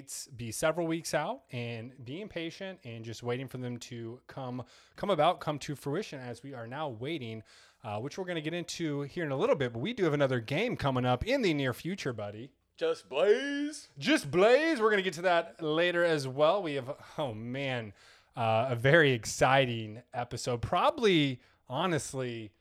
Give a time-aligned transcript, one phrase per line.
[0.00, 4.62] dates be several weeks out and being patient and just waiting for them to come
[4.96, 7.42] come about, come to fruition as we are now waiting,
[7.84, 9.72] uh, which we're going to get into here in a little bit.
[9.72, 12.50] But we do have another game coming up in the near future, buddy.
[12.78, 13.88] Just Blaze.
[13.98, 14.80] Just Blaze.
[14.80, 16.62] We're going to get to that later as well.
[16.62, 17.92] We have, oh man,
[18.36, 20.62] uh, a very exciting episode.
[20.62, 22.52] Probably, honestly,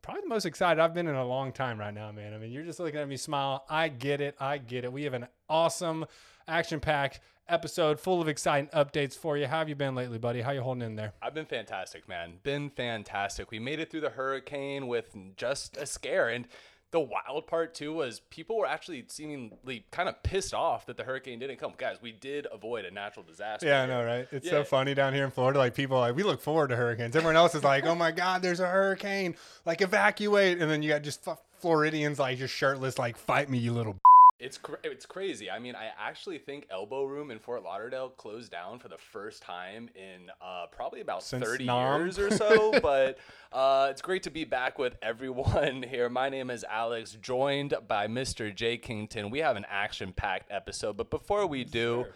[0.00, 2.34] probably the most excited I've been in a long time right now, man.
[2.34, 3.64] I mean, you're just looking at me smile.
[3.68, 4.36] I get it.
[4.38, 4.92] I get it.
[4.92, 6.06] We have an awesome,
[6.48, 9.46] action packed episode full of exciting updates for you.
[9.46, 10.42] How have you been lately, buddy?
[10.42, 11.12] How you holding in there?
[11.22, 12.34] I've been fantastic, man.
[12.42, 13.50] Been fantastic.
[13.50, 16.28] We made it through the hurricane with just a scare.
[16.28, 16.46] And
[16.90, 21.04] the wild part too was people were actually seemingly kind of pissed off that the
[21.04, 21.72] hurricane didn't come.
[21.76, 23.66] Guys, we did avoid a natural disaster.
[23.66, 24.26] Yeah, I know, right?
[24.30, 25.58] It's so funny down here in Florida.
[25.58, 27.14] Like people, like we look forward to hurricanes.
[27.14, 29.36] Everyone else is like, "Oh my God, there's a hurricane!
[29.66, 33.58] Like evacuate!" And then you got just f- Floridians like just shirtless, like "Fight me,
[33.58, 33.98] you little."
[34.38, 34.44] B-.
[34.44, 35.50] It's cra- it's crazy.
[35.50, 39.42] I mean, I actually think Elbow Room in Fort Lauderdale closed down for the first
[39.42, 42.00] time in uh, probably about Since 30 Nam.
[42.00, 42.78] years or so.
[42.82, 43.18] but
[43.52, 46.08] uh, it's great to be back with everyone here.
[46.08, 48.54] My name is Alex, joined by Mr.
[48.54, 49.30] Jay Kington.
[49.30, 52.06] We have an action-packed episode, but before we do.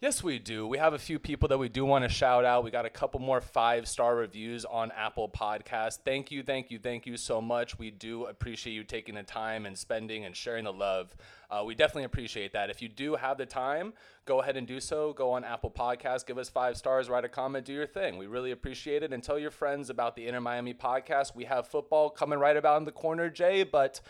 [0.00, 0.66] Yes, we do.
[0.66, 2.64] We have a few people that we do want to shout out.
[2.64, 5.98] We got a couple more five star reviews on Apple Podcasts.
[6.02, 7.78] Thank you, thank you, thank you so much.
[7.78, 11.14] We do appreciate you taking the time and spending and sharing the love.
[11.50, 12.70] Uh, we definitely appreciate that.
[12.70, 13.92] If you do have the time,
[14.24, 15.12] go ahead and do so.
[15.12, 18.16] Go on Apple Podcasts, give us five stars, write a comment, do your thing.
[18.16, 19.12] We really appreciate it.
[19.12, 21.36] And tell your friends about the Inter Miami podcast.
[21.36, 24.00] We have football coming right about in the corner, Jay, but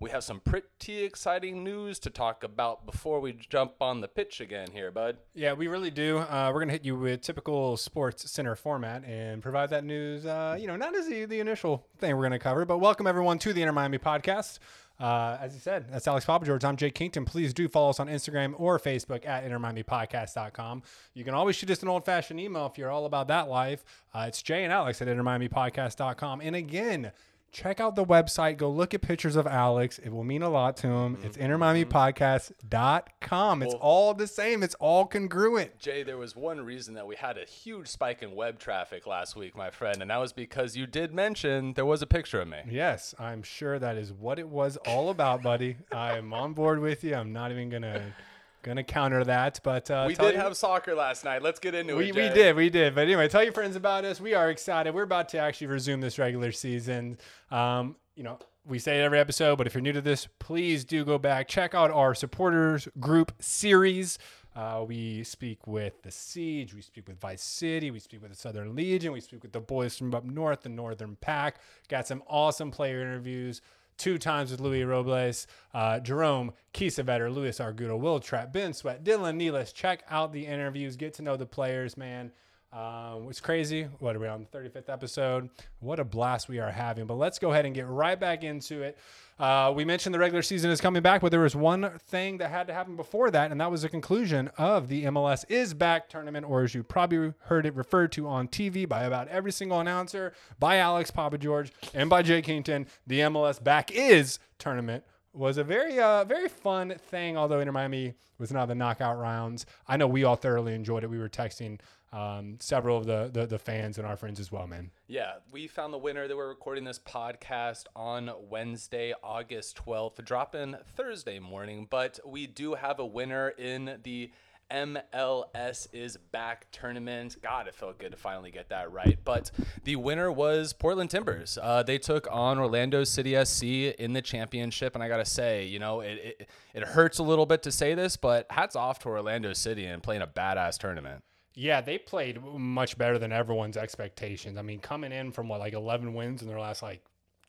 [0.00, 4.40] we have some pretty exciting news to talk about before we jump on the pitch
[4.40, 5.18] again here, bud.
[5.34, 6.18] Yeah, we really do.
[6.18, 10.24] Uh, we're gonna hit you with typical Sports Center format and provide that news.
[10.24, 13.38] Uh, you know, not as the, the initial thing we're gonna cover, but welcome everyone
[13.40, 14.58] to the Inter Miami podcast.
[14.98, 16.64] Uh, as you said, that's Alex Papa George.
[16.64, 17.24] I'm Jake Kington.
[17.26, 20.82] Please do follow us on Instagram or Facebook at InterMiamiPodcast.com.
[21.14, 23.82] You can always shoot us an old fashioned email if you're all about that life.
[24.14, 26.42] Uh, it's Jay and Alex at InterMiamiPodcast.com.
[26.42, 27.12] And again,
[27.52, 28.56] check out the website.
[28.56, 29.98] Go look at pictures of Alex.
[29.98, 31.18] It will mean a lot to him.
[31.22, 31.52] It's mm-hmm.
[31.52, 33.62] InterMiamiPodcast.com.
[33.62, 34.62] It's Well- all the same.
[34.62, 35.78] It's all congruent.
[35.78, 39.36] Jay, there was one reason that we had a huge spike in web traffic last
[39.36, 42.48] week, my friend, and that was because you did mention there was a picture of
[42.48, 42.58] me.
[42.70, 45.76] Yes, I'm sure that is what it was all about, buddy.
[45.92, 47.14] I am on board with you.
[47.14, 48.14] I'm not even gonna
[48.62, 51.42] gonna counter that, but uh, We did you- have soccer last night.
[51.42, 52.14] Let's get into we, it.
[52.14, 52.94] we did we did.
[52.94, 54.20] But anyway, tell your friends about us.
[54.20, 54.94] We are excited.
[54.94, 57.18] We're about to actually resume this regular season.
[57.50, 58.38] Um, you know.
[58.66, 61.48] We say it every episode, but if you're new to this, please do go back.
[61.48, 64.18] Check out our supporters group series.
[64.54, 68.36] Uh, we speak with the Siege, we speak with Vice City, we speak with the
[68.36, 71.58] Southern Legion, we speak with the boys from up north, the Northern Pack.
[71.88, 73.62] Got some awesome player interviews.
[74.00, 79.36] Two times with Luis Robles, uh, Jerome Kiesewetter, Luis Argudo, Will Trapp, Ben Sweat, Dylan
[79.36, 79.74] Nealis.
[79.74, 80.96] Check out the interviews.
[80.96, 82.32] Get to know the players, man.
[82.72, 83.88] Um, it's crazy.
[83.98, 85.50] What are we on the 35th episode?
[85.80, 87.06] What a blast we are having.
[87.06, 88.96] But let's go ahead and get right back into it.
[89.40, 92.50] Uh, we mentioned the regular season is coming back, but there was one thing that
[92.50, 96.10] had to happen before that, and that was the conclusion of the MLS is back
[96.10, 99.80] tournament, or as you probably heard it referred to on TV by about every single
[99.80, 102.86] announcer, by Alex Papa George and by Jay Kington.
[103.06, 107.36] The MLS back is tournament was a very uh, very fun thing.
[107.36, 111.10] Although Inter Miami was not the knockout rounds, I know we all thoroughly enjoyed it.
[111.10, 111.78] We were texting
[112.12, 114.90] um, several of the, the the fans and our friends as well, man.
[115.06, 120.76] Yeah, we found the winner that we're recording this podcast on Wednesday, August 12th, dropping
[120.96, 121.86] Thursday morning.
[121.88, 124.32] But we do have a winner in the
[124.70, 127.36] MLS is back tournament.
[127.42, 129.18] God, it felt good to finally get that right.
[129.24, 129.50] But
[129.84, 131.58] the winner was Portland Timbers.
[131.60, 133.62] Uh, they took on Orlando City SC
[133.98, 137.46] in the championship, and I gotta say, you know, it, it it hurts a little
[137.46, 141.22] bit to say this, but hats off to Orlando City and playing a badass tournament.
[141.54, 144.56] Yeah, they played much better than everyone's expectations.
[144.56, 147.02] I mean, coming in from what like 11 wins in their last like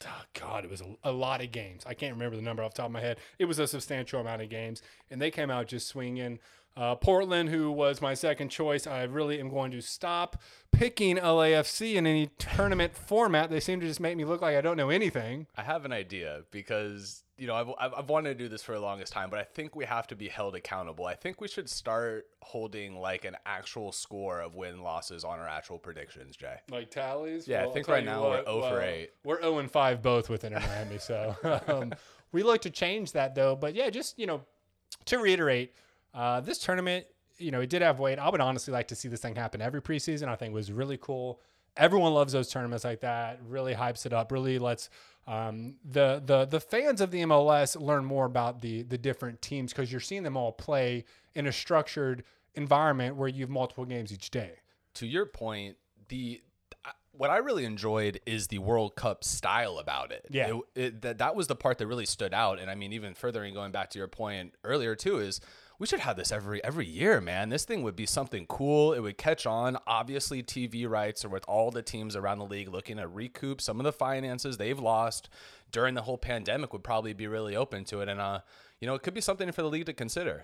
[0.06, 1.84] oh God, it was a, a lot of games.
[1.86, 3.18] I can't remember the number off the top of my head.
[3.40, 6.40] It was a substantial amount of games, and they came out just swinging.
[6.76, 11.96] Uh, Portland, who was my second choice, I really am going to stop picking LAFC
[11.96, 13.50] in any tournament format.
[13.50, 15.48] They seem to just make me look like I don't know anything.
[15.56, 18.80] I have an idea because you know I've, I've, wanted to do this for the
[18.80, 21.08] longest time, but I think we have to be held accountable.
[21.08, 25.48] I think we should start holding like an actual score of win losses on our
[25.48, 26.58] actual predictions, Jay.
[26.70, 27.48] Like tallies?
[27.48, 29.10] Yeah, I Well, think I'll right now we're what, 0 for well, 8.
[29.24, 31.00] We're 0 and 5 both with Inter Miami.
[31.00, 31.36] So
[31.68, 31.94] um,
[32.32, 33.56] we look to change that though.
[33.56, 34.42] But yeah, just, you know,
[35.06, 35.74] to reiterate,
[36.14, 37.08] uh, this tournament,
[37.40, 38.20] you know, it did have weight.
[38.20, 40.28] I would honestly like to see this thing happen every preseason.
[40.28, 41.42] I think it was really cool
[41.78, 43.40] everyone loves those tournaments like that.
[43.48, 44.32] Really hypes it up.
[44.32, 44.90] Really lets
[45.28, 49.72] um, the the the fans of the MLS learn more about the the different teams
[49.72, 52.24] because you're seeing them all play in a structured
[52.56, 54.54] environment where you have multiple games each day.
[54.96, 55.78] To your point,
[56.10, 56.42] the
[57.14, 60.26] what I really enjoyed is the World Cup style about it.
[60.30, 60.48] Yeah.
[60.48, 62.60] It, it, that, that was the part that really stood out.
[62.60, 65.42] And I mean, even furthering going back to your point earlier, too, is
[65.82, 67.50] we should have this every every year, man.
[67.50, 68.94] This thing would be something cool.
[68.94, 69.80] It would catch on.
[69.88, 73.80] Obviously, TV rights are with all the teams around the league looking to recoup some
[73.80, 75.28] of the finances they've lost
[75.72, 76.72] during the whole pandemic.
[76.72, 78.42] Would probably be really open to it, and uh,
[78.80, 80.44] you know, it could be something for the league to consider.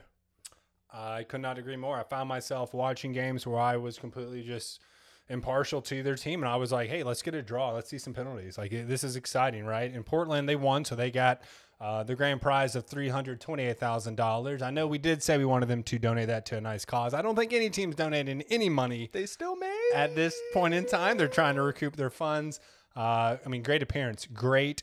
[0.92, 2.00] I could not agree more.
[2.00, 4.82] I found myself watching games where I was completely just
[5.30, 7.74] impartial to their team, and I was like, "Hey, let's get a draw.
[7.74, 8.58] Let's see some penalties.
[8.58, 11.44] Like this is exciting, right?" In Portland, they won, so they got
[11.80, 14.62] uh, the grand prize of three hundred twenty-eight thousand dollars.
[14.62, 17.14] I know we did say we wanted them to donate that to a nice cause.
[17.14, 19.10] I don't think any team's donating any money.
[19.12, 21.18] They still may at this point in time.
[21.18, 22.60] They're trying to recoup their funds.
[22.96, 24.82] Uh, I mean, great appearance, great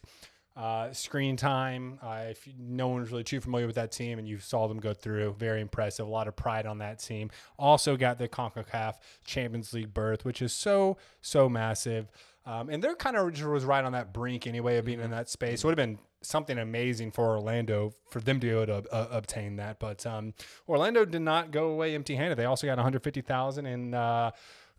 [0.56, 1.98] uh, screen time.
[2.00, 4.78] Uh, if you, no one's really too familiar with that team and you saw them
[4.78, 6.06] go through, very impressive.
[6.06, 7.28] A lot of pride on that team.
[7.58, 8.94] Also got the CONCACAF
[9.24, 12.06] Champions League berth, which is so, so massive.
[12.46, 15.30] Um, and they're kind of was right on that brink anyway of being in that
[15.30, 15.64] space.
[15.64, 19.08] It would have been something amazing for Orlando for them to be able to uh,
[19.10, 19.78] obtain that.
[19.78, 20.34] But um,
[20.68, 22.36] Orlando did not go away empty-handed.
[22.36, 24.32] They also got 150,000 in uh,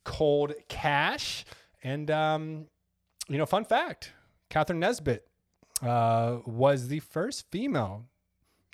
[0.03, 1.45] cold cash.
[1.83, 2.67] And um,
[3.27, 4.13] you know, fun fact:
[4.49, 5.27] Catherine Nesbitt
[5.81, 8.05] uh, was the first female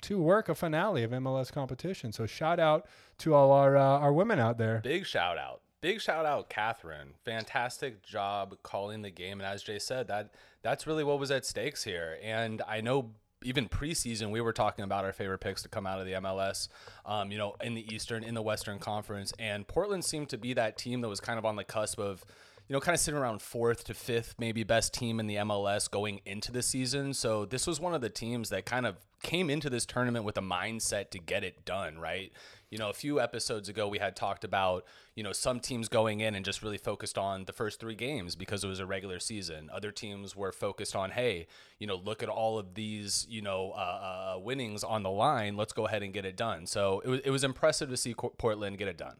[0.02, 2.12] to work a finale of MLS competition.
[2.12, 2.86] So shout out
[3.18, 4.80] to all our uh, our women out there.
[4.82, 5.61] Big shout out.
[5.82, 7.14] Big shout out, Catherine.
[7.24, 9.40] Fantastic job calling the game.
[9.40, 10.30] And as Jay said, that
[10.62, 12.18] that's really what was at stakes here.
[12.22, 13.10] And I know
[13.42, 16.68] even preseason, we were talking about our favorite picks to come out of the MLS,
[17.04, 19.32] um, you know, in the Eastern, in the Western Conference.
[19.40, 22.24] And Portland seemed to be that team that was kind of on the cusp of
[22.68, 25.90] you know, kind of sitting around fourth to fifth, maybe best team in the MLS
[25.90, 27.12] going into the season.
[27.12, 30.38] So this was one of the teams that kind of came into this tournament with
[30.38, 32.32] a mindset to get it done, right?
[32.72, 36.20] You know, a few episodes ago, we had talked about, you know, some teams going
[36.20, 39.20] in and just really focused on the first three games because it was a regular
[39.20, 39.68] season.
[39.70, 41.48] Other teams were focused on, hey,
[41.78, 45.54] you know, look at all of these, you know, uh, uh, winnings on the line.
[45.54, 46.66] Let's go ahead and get it done.
[46.66, 49.16] So it was, it was impressive to see Portland get it done.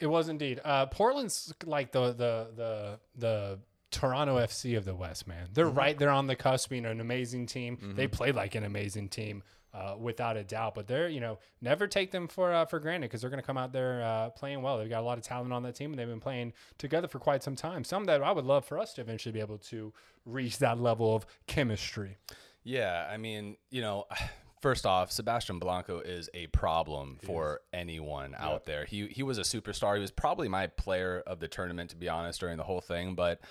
[0.00, 0.60] It was indeed.
[0.64, 3.58] Uh, Portland's like the the the the
[3.90, 5.48] Toronto FC of the West, man.
[5.52, 5.78] They're mm-hmm.
[5.78, 7.76] right there on the cusp being an amazing team.
[7.76, 7.94] Mm-hmm.
[7.94, 9.42] They play like an amazing team,
[9.76, 10.74] uh, without a doubt.
[10.74, 13.46] But they're you know never take them for uh, for granted because they're going to
[13.46, 14.78] come out there uh, playing well.
[14.78, 17.18] They've got a lot of talent on that team, and they've been playing together for
[17.18, 17.84] quite some time.
[17.84, 19.92] Some that I would love for us to eventually be able to
[20.24, 22.16] reach that level of chemistry.
[22.64, 24.06] Yeah, I mean, you know.
[24.62, 28.40] First off, Sebastian Blanco is a problem for anyone yep.
[28.40, 28.84] out there.
[28.86, 29.94] He he was a superstar.
[29.94, 33.14] He was probably my player of the tournament, to be honest, during the whole thing.
[33.14, 33.42] But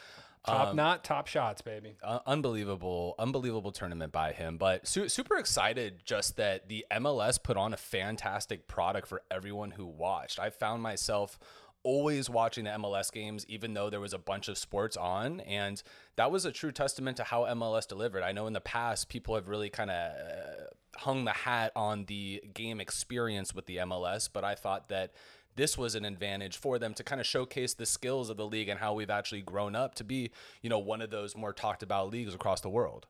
[0.46, 1.96] top um, not top shots, baby.
[2.04, 4.58] Uh, unbelievable, unbelievable tournament by him.
[4.58, 9.72] But su- super excited just that the MLS put on a fantastic product for everyone
[9.72, 10.40] who watched.
[10.40, 11.40] I found myself
[11.86, 15.40] always watching the MLS games, even though there was a bunch of sports on.
[15.42, 15.82] And
[16.16, 18.24] that was a true testament to how MLS delivered.
[18.24, 20.64] I know in the past, people have really kind of uh,
[20.98, 25.14] hung the hat on the game experience with the MLS, but I thought that
[25.56, 28.70] this was an advantage for them to kind of showcase the skills of the league
[28.70, 30.32] and how we've actually grown up to be,
[30.62, 33.08] you know, one of those more talked about leagues across the world.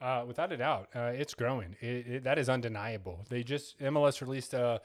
[0.00, 1.76] Uh, without a doubt, uh, it's growing.
[1.80, 3.24] It, it, that is undeniable.
[3.30, 4.80] They just MLS released a,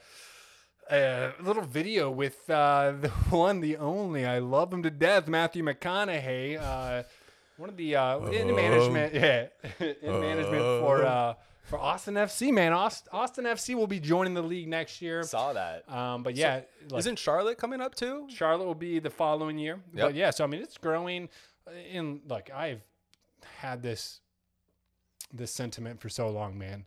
[0.90, 4.24] a little video with uh, the one, the only.
[4.24, 6.60] I love him to death, Matthew McConaughey.
[6.60, 7.02] Uh,
[7.58, 9.46] one of the uh, in management, yeah,
[9.80, 11.34] in management for uh,
[11.72, 12.74] for Austin FC, man.
[12.74, 15.22] Austin, Austin FC will be joining the league next year.
[15.22, 15.90] Saw that.
[15.90, 18.26] Um, but yeah, so, like, isn't Charlotte coming up too?
[18.28, 19.80] Charlotte will be the following year.
[19.94, 20.08] Yep.
[20.08, 21.30] But yeah, so I mean, it's growing.
[21.90, 22.82] In like I've
[23.56, 24.20] had this
[25.32, 26.84] this sentiment for so long, man.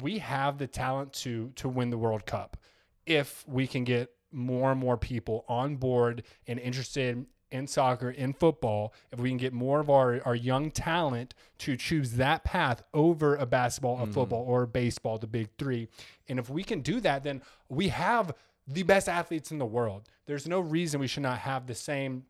[0.00, 2.56] We have the talent to to win the World Cup
[3.04, 8.32] if we can get more and more people on board and interested in soccer, in
[8.32, 12.82] football, if we can get more of our, our young talent to choose that path
[12.92, 14.12] over a basketball, a mm-hmm.
[14.12, 15.88] football, or a baseball, the big three.
[16.28, 18.34] And if we can do that, then we have
[18.66, 20.08] the best athletes in the world.
[20.26, 22.24] There's no reason we should not have the same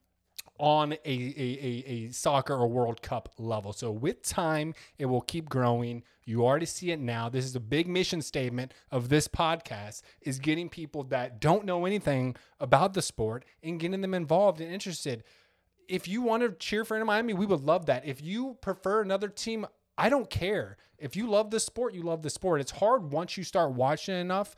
[0.58, 3.72] on a, a, a, a, soccer or World Cup level.
[3.72, 6.02] So with time, it will keep growing.
[6.24, 7.28] You already see it now.
[7.28, 11.86] This is a big mission statement of this podcast is getting people that don't know
[11.86, 15.22] anything about the sport and getting them involved and interested.
[15.88, 18.04] If you want to cheer for Inter Miami, we would love that.
[18.04, 20.76] If you prefer another team, I don't care.
[20.98, 22.60] If you love the sport, you love the sport.
[22.60, 24.56] It's hard once you start watching enough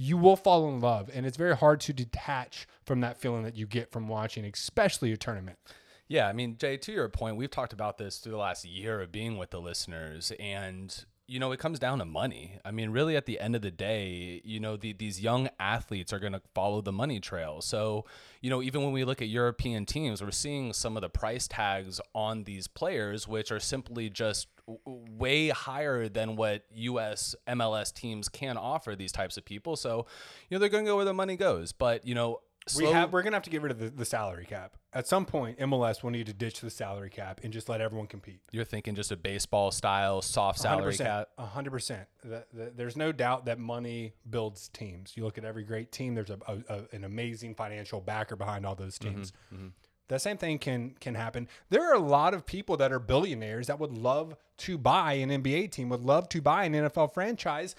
[0.00, 3.54] you will fall in love, and it's very hard to detach from that feeling that
[3.54, 5.58] you get from watching, especially a tournament.
[6.08, 9.02] Yeah, I mean, Jay, to your point, we've talked about this through the last year
[9.02, 12.58] of being with the listeners, and you know, it comes down to money.
[12.64, 16.12] I mean, really, at the end of the day, you know, the, these young athletes
[16.12, 17.60] are going to follow the money trail.
[17.60, 18.04] So,
[18.40, 21.46] you know, even when we look at European teams, we're seeing some of the price
[21.46, 24.48] tags on these players, which are simply just
[24.84, 29.76] way higher than what US MLS teams can offer these types of people.
[29.76, 30.06] So,
[30.48, 31.70] you know, they're going to go where the money goes.
[31.70, 32.40] But, you know,
[32.76, 35.24] we have we're gonna have to get rid of the, the salary cap at some
[35.24, 35.58] point.
[35.58, 38.40] MLS will need to ditch the salary cap and just let everyone compete.
[38.50, 41.28] You're thinking just a baseball style soft salary 100%, cap.
[41.38, 42.08] hundred percent.
[42.52, 45.12] There's no doubt that money builds teams.
[45.16, 46.14] You look at every great team.
[46.14, 49.32] There's a, a, a an amazing financial backer behind all those teams.
[49.52, 49.68] Mm-hmm, mm-hmm.
[50.08, 51.46] The same thing can can happen.
[51.68, 55.30] There are a lot of people that are billionaires that would love to buy an
[55.30, 57.76] NBA team, would love to buy an NFL franchise,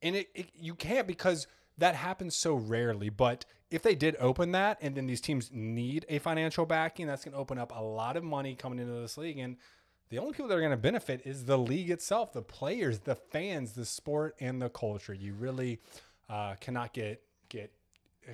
[0.00, 1.48] and it, it you can't because
[1.78, 3.08] that happens so rarely.
[3.08, 7.24] But if they did open that and then these teams need a financial backing, that's
[7.24, 9.38] going to open up a lot of money coming into this league.
[9.38, 9.56] And
[10.10, 13.16] the only people that are going to benefit is the league itself, the players, the
[13.16, 15.12] fans, the sport, and the culture.
[15.12, 15.80] You really
[16.28, 17.72] uh, cannot get get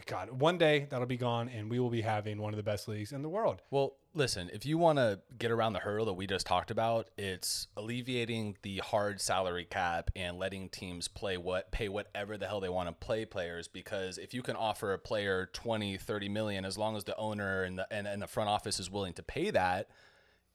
[0.06, 2.87] God, one day that'll be gone, and we will be having one of the best
[2.87, 3.62] leagues in the world.
[3.70, 7.09] Well, listen, if you want to get around the hurdle that we just talked about,
[7.18, 12.61] it's alleviating the hard salary cap and letting teams play what pay whatever the hell
[12.61, 13.68] they want to play players.
[13.68, 17.62] Because if you can offer a player 20, 30 million, as long as the owner
[17.62, 19.88] and the and, and the front office is willing to pay that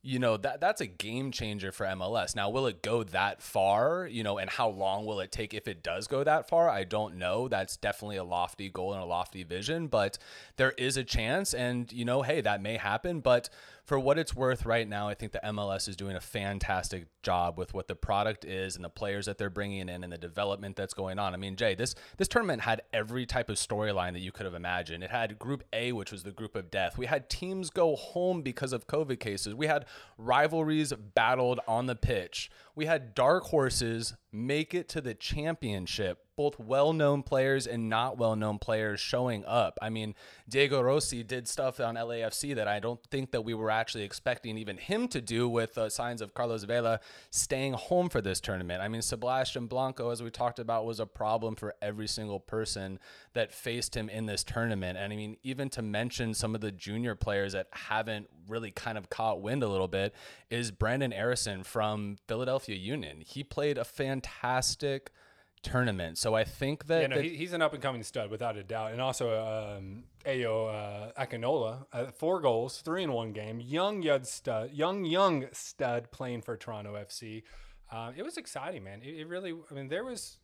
[0.06, 2.36] you know that that's a game changer for MLS.
[2.36, 4.06] Now, will it go that far?
[4.06, 6.70] You know, and how long will it take if it does go that far?
[6.70, 7.48] I don't know.
[7.48, 10.20] That's definitely a lofty goal and a lofty vision, but
[10.58, 13.20] there is a chance, and you know, hey, that may happen.
[13.20, 13.50] But
[13.86, 17.58] for what it's worth right now, I think the MLS is doing a fantastic job
[17.58, 20.76] with what the product is and the players that they're bringing in and the development
[20.76, 21.36] that's going on.
[21.36, 24.56] I mean, Jay, this this tournament had every type of storyline that you could have
[24.56, 25.04] imagined.
[25.04, 26.98] It had Group A, which was the group of death.
[26.98, 29.54] We had teams go home because of COVID cases.
[29.54, 29.86] We had
[30.18, 32.50] rivalries battled on the pitch.
[32.74, 38.60] We had dark horses make it to the championship both well-known players and not well-known
[38.60, 39.78] players showing up.
[39.82, 40.16] I mean,
[40.50, 44.58] Diego Rossi did stuff on LAFC that I don't think that we were actually expecting
[44.58, 47.00] even him to do with uh, signs of Carlos Vela
[47.30, 48.82] staying home for this tournament.
[48.82, 53.00] I mean, Sebastian Blanco, as we talked about, was a problem for every single person
[53.34, 54.98] that faced him in this tournament.
[54.98, 58.98] And I mean, even to mention some of the junior players that haven't really kind
[58.98, 60.14] of caught wind a little bit
[60.50, 63.24] is Brenden Aaronson from Philadelphia Union.
[63.26, 64.25] He played a fantastic–
[65.66, 66.18] tournament.
[66.18, 68.56] So I think that, yeah, no, that he, he's an up and coming stud without
[68.56, 73.60] a doubt, and also um, Ayo uh, Akinola, uh, four goals, three in one game,
[73.60, 77.44] young young stud, young young stud playing for Toronto FC.
[77.92, 79.02] Uh, it was exciting, man.
[79.04, 80.38] It, it, really, I mean, there was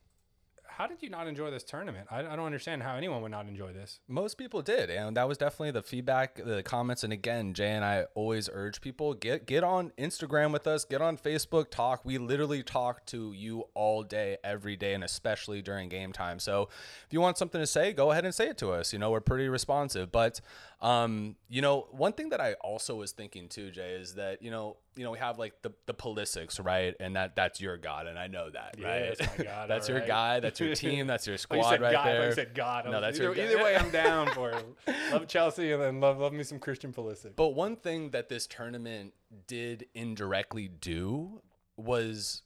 [0.81, 2.07] how did you not enjoy this tournament?
[2.09, 3.99] I, I, don't understand how anyone would not enjoy this.
[4.07, 7.03] Most people did, and that was definitely the feedback, the comments.
[7.03, 10.99] And again, Jay and I always urge people get get on Instagram with us, get
[10.99, 12.03] on Facebook, talk.
[12.03, 16.39] We literally talk to you all day, every day, and especially during game time.
[16.39, 16.63] So
[17.05, 18.91] if you want something to say, go ahead and say it to us.
[18.91, 20.11] You know, we're pretty responsive.
[20.11, 20.41] But
[20.81, 24.49] um, you know, one thing that I also was thinking too, Jay, is that you
[24.49, 26.95] know, you know, we have like the the Pulisics, right?
[26.99, 29.17] And that that's your god, and I know that, yeah, right?
[29.17, 29.69] That's my god.
[29.69, 30.07] that's your right.
[30.07, 30.39] guy.
[30.39, 31.05] That's your team.
[31.05, 32.31] That's your squad like right god, there.
[32.31, 32.85] I said God.
[32.85, 33.75] No, that's either, your either way.
[33.75, 34.65] I'm down for it.
[35.11, 37.35] love Chelsea and then love love me some Christian Pulisic.
[37.35, 39.13] But one thing that this tournament
[39.45, 41.41] did indirectly do
[41.77, 42.41] was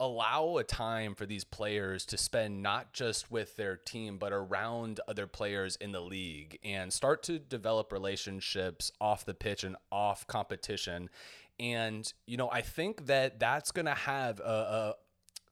[0.00, 5.00] allow a time for these players to spend not just with their team but around
[5.08, 10.26] other players in the league and start to develop relationships off the pitch and off
[10.26, 11.10] competition.
[11.58, 14.94] And you know i think that that's going to have a, a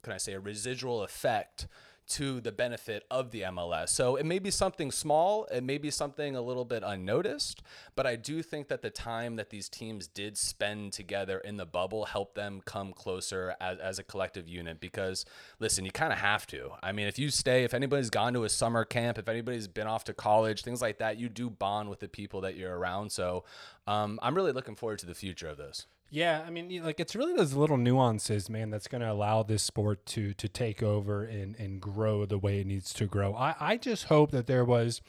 [0.02, 1.66] can i say a residual effect
[2.06, 3.88] to the benefit of the MLS.
[3.88, 7.62] So it may be something small, it may be something a little bit unnoticed,
[7.94, 11.66] but I do think that the time that these teams did spend together in the
[11.66, 15.24] bubble helped them come closer as, as a collective unit because,
[15.58, 16.70] listen, you kind of have to.
[16.82, 19.86] I mean, if you stay, if anybody's gone to a summer camp, if anybody's been
[19.86, 23.10] off to college, things like that, you do bond with the people that you're around.
[23.10, 23.44] So
[23.86, 25.86] um, I'm really looking forward to the future of this.
[26.10, 29.62] Yeah, I mean, like it's really those little nuances, man, that's going to allow this
[29.62, 33.34] sport to to take over and and grow the way it needs to grow.
[33.34, 35.02] I I just hope that there was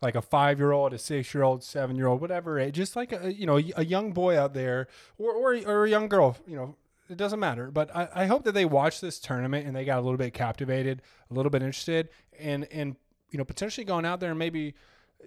[0.00, 3.12] like a five year old, a six year old, seven year old, whatever just like
[3.12, 4.88] a you know a young boy out there
[5.18, 6.76] or or or a young girl, you know.
[7.10, 9.98] It doesn't matter, but I, I hope that they watched this tournament and they got
[9.98, 11.00] a little bit captivated,
[11.30, 12.96] a little bit interested, and and
[13.30, 14.74] you know potentially going out there and maybe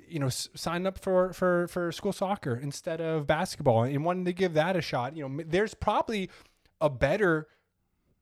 [0.08, 4.34] you know, sign up for, for, for school soccer instead of basketball and wanting to
[4.34, 5.16] give that a shot.
[5.16, 6.30] You know, there's probably
[6.80, 7.48] a better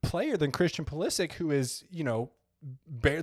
[0.02, 2.30] player than Christian Pulisic who is, you know,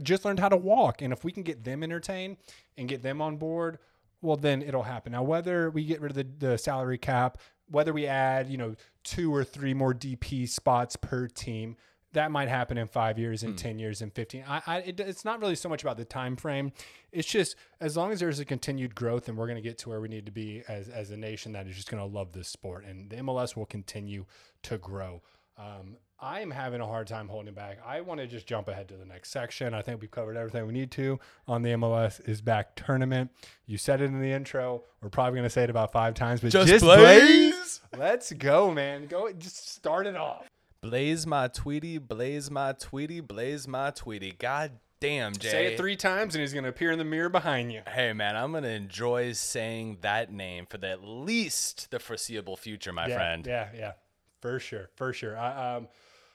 [0.02, 1.02] just learned how to walk.
[1.02, 2.38] And if we can get them entertained
[2.78, 3.80] and get them on board,
[4.22, 5.12] well, then it'll happen.
[5.12, 7.38] Now, whether we get rid of the, the salary cap,
[7.70, 11.76] whether we add, you know, two or three more DP spots per team,
[12.14, 14.44] that might happen in five years, in 10 years, in 15.
[14.48, 16.72] I, I, it, it's not really so much about the time frame.
[17.12, 19.90] It's just as long as there's a continued growth and we're going to get to
[19.90, 22.34] where we need to be as, as a nation that is just going to love
[22.34, 24.26] this sport and the MLS will continue
[24.64, 25.22] to grow.
[25.58, 27.78] Um, I am having a hard time holding back.
[27.86, 29.76] I want to just jump ahead to the next section.
[29.76, 33.30] I think we've covered everything we need to on the MLS is back tournament.
[33.68, 34.84] You said it in the intro.
[35.02, 37.82] We're probably going to say it about five times, but Just just, blaze.
[37.96, 39.06] Let's go, man.
[39.06, 40.48] Go, just start it off.
[40.82, 44.38] Blaise Matuidi, blaze my Tweety, Blaise Matuidi.
[44.38, 45.50] God damn, Jay.
[45.50, 47.82] Say it three times, and he's going to appear in the mirror behind you.
[47.88, 52.94] Hey man, I'm gonna enjoy saying that name for the, at least the foreseeable future,
[52.94, 53.46] my yeah, friend.
[53.46, 53.92] Yeah, yeah,
[54.42, 55.38] for sure, for sure.
[55.38, 55.88] I, um,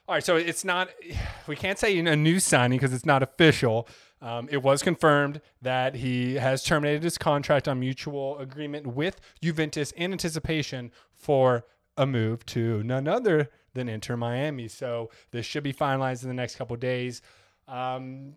[0.08, 0.88] all right, so it's not.
[1.48, 3.88] We can't say a new signing because it's not official.
[4.20, 9.90] Um, it was confirmed that he has terminated his contract on mutual agreement with Juventus
[9.90, 11.64] in anticipation for
[11.96, 14.68] a move to none other than Inter Miami.
[14.68, 17.22] So this should be finalized in the next couple days.
[17.68, 18.34] Um,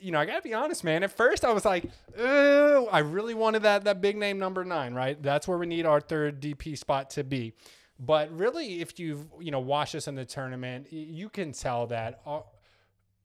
[0.00, 1.02] you know, I gotta be honest, man.
[1.02, 1.84] At first, I was like,
[2.16, 5.20] "Oh, I really wanted that that big name number nine, right?
[5.20, 7.54] That's where we need our third DP spot to be."
[7.98, 12.20] But really, if you've you know watched us in the tournament, you can tell that
[12.26, 12.44] our,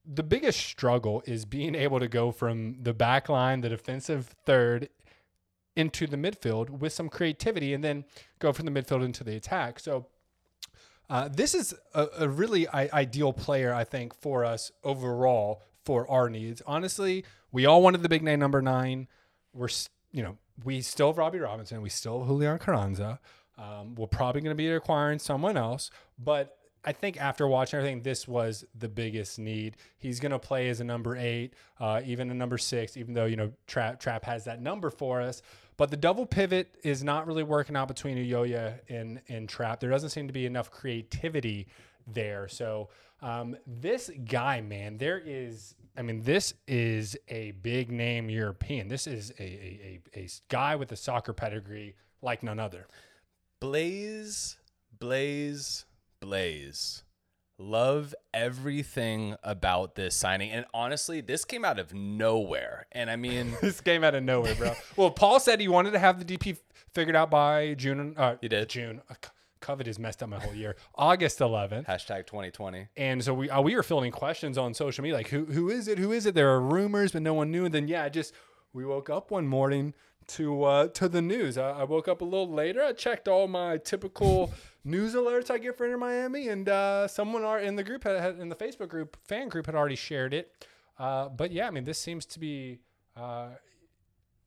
[0.06, 4.90] the biggest struggle is being able to go from the back line, the defensive third,
[5.76, 8.06] into the midfield with some creativity, and then
[8.40, 9.80] go from the midfield into the attack.
[9.80, 10.08] So.
[11.10, 16.10] Uh, this is a, a really I- ideal player, I think, for us overall for
[16.10, 16.62] our needs.
[16.66, 19.10] Honestly, we all wanted the big name number nine.
[19.54, 19.68] We're,
[20.14, 21.82] you know, we still have Robbie Robinson.
[21.82, 23.20] We still have Julian Carranza.
[23.58, 28.02] Um, we're probably going to be acquiring someone else, but I think after watching everything,
[28.02, 29.76] this was the biggest need.
[30.00, 33.26] He's going to play as a number eight, uh, even a number six, even though,
[33.26, 35.42] you know, Trapp, Trapp has that number for us.
[35.78, 39.80] But the double pivot is not really working out between Ulloa and, and Trapp.
[39.80, 41.68] There doesn't seem to be enough creativity
[42.08, 42.48] there.
[42.48, 42.90] So
[43.22, 45.76] um, this guy, man, there is.
[45.96, 48.88] I mean, this is a big name European.
[48.88, 52.88] This is a, a, a, a guy with a soccer pedigree like none other.
[53.60, 54.58] Blaise,
[55.00, 55.86] blaze,
[56.20, 57.03] blaze.
[57.64, 60.52] Love everything about this signing.
[60.52, 62.88] And honestly, this came out of nowhere.
[62.92, 64.74] And I mean, this came out of nowhere, bro.
[64.98, 66.58] well, Paul said he wanted to have the DP
[66.94, 68.16] figured out by June.
[68.18, 68.70] Uh, He did.
[68.70, 69.02] June.
[69.10, 69.14] Uh,
[69.62, 70.76] COVID has messed up my whole year.
[70.96, 71.86] August 11th.
[71.86, 72.90] hashtag 2020.
[72.98, 75.88] And so we uh, we were fielding questions on social media like who who is
[75.88, 75.98] it?
[75.98, 76.36] Who is it?
[76.36, 77.64] There are rumors, but no one knew.
[77.64, 78.34] And then yeah, just
[78.74, 79.94] we woke up one morning
[80.28, 81.58] to uh, to the news.
[81.58, 82.84] I, I woke up a little later.
[82.84, 84.52] I checked all my typical
[84.84, 88.40] news alerts I get for Inter Miami, and uh, someone are in the group had,
[88.40, 90.52] in the Facebook group fan group had already shared it.
[90.98, 92.80] Uh, but yeah, I mean this seems to be.
[93.16, 93.50] Uh,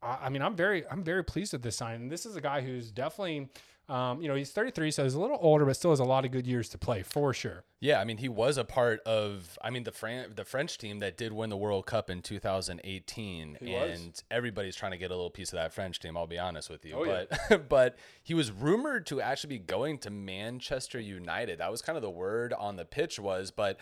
[0.02, 2.02] I I mean, I'm very, I'm very pleased with this sign.
[2.02, 3.48] And this is a guy who's definitely,
[3.88, 6.24] um, you know, he's 33, so he's a little older, but still has a lot
[6.24, 7.64] of good years to play for sure.
[7.80, 10.98] Yeah, I mean, he was a part of, I mean, the Fran- the French team
[10.98, 14.00] that did win the World Cup in 2018, He was.
[14.00, 16.16] and everybody's trying to get a little piece of that French team.
[16.16, 17.24] I'll be honest with you, Oh, yeah.
[17.48, 21.58] but but he was rumored to actually be going to Manchester United.
[21.58, 23.78] That was kind of the word on the pitch was, but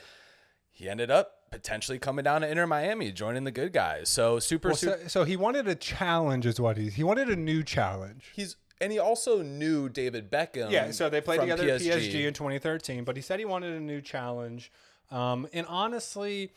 [0.70, 4.08] he ended up potentially coming down to Inter Miami, joining the good guys.
[4.08, 4.98] So super, Well, super.
[5.02, 6.94] so, so he wanted a challenge, is what he's.
[6.94, 8.32] He wanted a new challenge.
[8.34, 10.70] He's and he also knew David Beckham.
[10.70, 13.80] Yeah, so they played together at PSG in 2013, but he said he wanted a
[13.80, 14.70] new challenge.
[15.10, 16.50] Um, and honestly,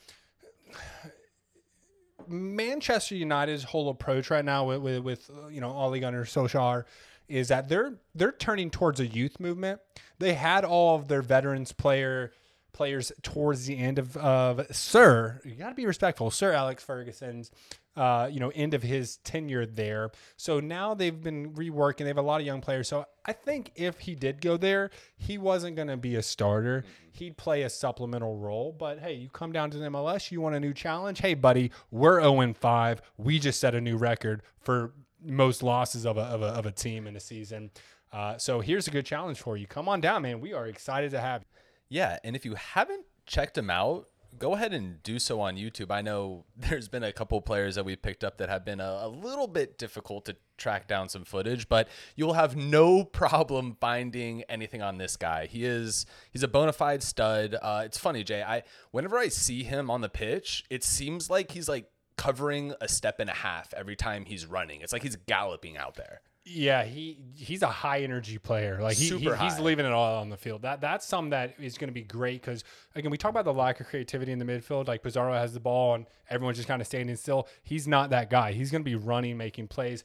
[2.27, 6.85] Manchester United's whole approach right now with with, with uh, you know Ole Gunnar Solskjaer
[7.27, 9.79] is that they're they're turning towards a youth movement.
[10.19, 12.31] They had all of their veterans player
[12.73, 15.41] players towards the end of of Sir.
[15.43, 17.51] You got to be respectful, Sir Alex Ferguson's.
[17.95, 20.11] Uh, you know, end of his tenure there.
[20.35, 21.97] So now they've been reworking.
[21.97, 22.87] They have a lot of young players.
[22.87, 26.83] So I think if he did go there, he wasn't going to be a starter.
[27.11, 28.71] He'd play a supplemental role.
[28.71, 31.21] But hey, you come down to the MLS, you want a new challenge.
[31.21, 33.01] Hey, buddy, we're 0 5.
[33.17, 34.93] We just set a new record for
[35.25, 37.71] most losses of a, of a, of a team in a season.
[38.11, 39.67] Uh, so here's a good challenge for you.
[39.67, 40.39] Come on down, man.
[40.39, 41.47] We are excited to have you.
[41.89, 45.91] Yeah, and if you haven't checked him out, go ahead and do so on YouTube.
[45.91, 48.99] I know there's been a couple players that we picked up that have been a,
[49.03, 54.43] a little bit difficult to track down some footage, but you'll have no problem finding
[54.43, 55.45] anything on this guy.
[55.45, 57.55] He is he's a bona fide stud.
[57.61, 58.43] Uh, it's funny, Jay.
[58.43, 62.87] I whenever I see him on the pitch, it seems like he's like covering a
[62.87, 64.81] step and a half every time he's running.
[64.81, 66.21] It's like he's galloping out there.
[66.49, 68.79] Yeah, he he's a high energy player.
[68.81, 70.61] Like he, he he's leaving it all on the field.
[70.61, 72.63] That that's something that is going to be great because
[72.95, 74.87] again, we talk about the lack of creativity in the midfield.
[74.87, 77.47] Like Pizarro has the ball and everyone's just kind of standing still.
[77.63, 78.53] He's not that guy.
[78.53, 80.03] He's going to be running, making plays.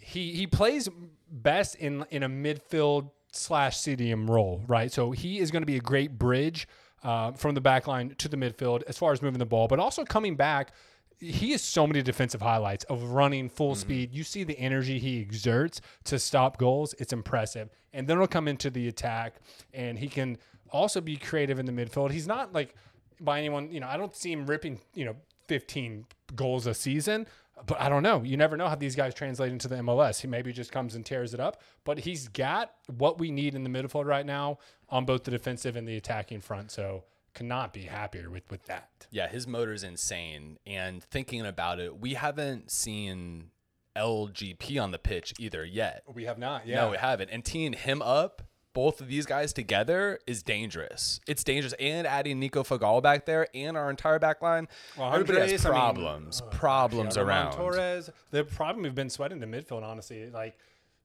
[0.00, 0.88] He he plays
[1.30, 4.90] best in in a midfield slash CDM role, right?
[4.90, 6.66] So he is going to be a great bridge
[7.02, 9.78] uh, from the back line to the midfield as far as moving the ball, but
[9.78, 10.72] also coming back
[11.20, 13.80] he has so many defensive highlights of running full mm-hmm.
[13.80, 14.14] speed.
[14.14, 16.94] You see the energy he exerts to stop goals.
[16.98, 17.70] It's impressive.
[17.92, 19.36] And then he'll come into the attack
[19.74, 20.38] and he can
[20.70, 22.10] also be creative in the midfield.
[22.10, 22.74] He's not like
[23.20, 25.16] by anyone, you know, I don't see him ripping, you know,
[25.48, 26.04] 15
[26.36, 27.26] goals a season,
[27.66, 28.22] but I don't know.
[28.22, 30.20] You never know how these guys translate into the MLS.
[30.20, 33.64] He maybe just comes and tears it up, but he's got what we need in
[33.64, 36.70] the midfield right now on both the defensive and the attacking front.
[36.70, 37.04] So
[37.38, 39.06] cannot be happier with with that.
[39.10, 40.58] Yeah, his motor is insane.
[40.66, 43.50] And thinking about it, we haven't seen
[43.96, 46.02] LGP on the pitch either yet.
[46.12, 46.66] We have not.
[46.66, 47.30] Yeah, no, we haven't.
[47.30, 48.42] And teeing him up,
[48.74, 51.20] both of these guys together, is dangerous.
[51.26, 51.72] It's dangerous.
[51.80, 55.66] And adding Nico Figal back there and our entire back line, Well, everybody has Andres,
[55.66, 56.42] I mean, problems.
[56.50, 57.52] problems around.
[57.52, 58.10] Torres.
[58.30, 60.56] The problem we've been sweating the midfield, honestly, like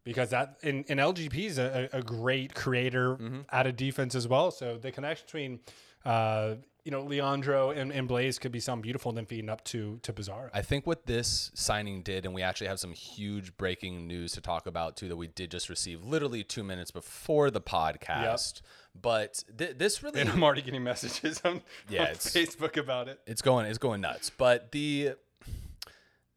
[0.03, 3.39] because that in, in LGP is a, a great creator Mm-hmm.
[3.51, 4.51] out of defense as well.
[4.51, 5.59] So the connection between
[6.05, 9.63] uh, you know Leandro and, and Blaise could be something beautiful, and then feeding up
[9.65, 10.49] to to Pizarro.
[10.53, 14.41] I think what this signing did, and we actually have some huge breaking news to
[14.41, 18.61] talk about too that we did just receive literally two minutes before the podcast.
[19.01, 23.07] But th- this really and I'm already getting messages on, Yeah, on it's- Facebook about
[23.07, 23.19] it.
[23.25, 24.29] it's going it's going nuts.
[24.29, 25.13] But the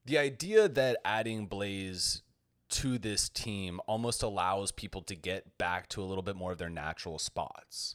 [0.05, 2.23] the idea that adding Blaise
[2.69, 6.59] to this team almost allows people to get back to a little bit more of
[6.59, 7.95] their natural spots.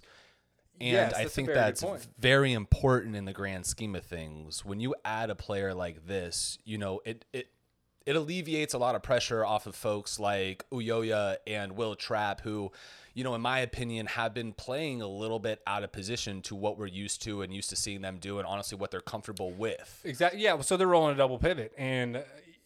[0.81, 1.83] And Yes, I think very that's
[2.17, 4.65] very important in the grand scheme of things.
[4.65, 7.49] When you add a player like this, you know, it it
[8.05, 12.71] it alleviates a lot of pressure off of folks like Ulloa and Will Trapp, who,
[13.13, 16.55] you know, in my opinion, have been playing a little bit out of position to
[16.55, 19.51] what we're used to and used to seeing them do, and honestly, what they're comfortable
[19.51, 20.01] with.
[20.03, 20.41] Exactly.
[20.41, 20.59] Yeah.
[20.61, 22.21] So they're rolling a double pivot, and uh,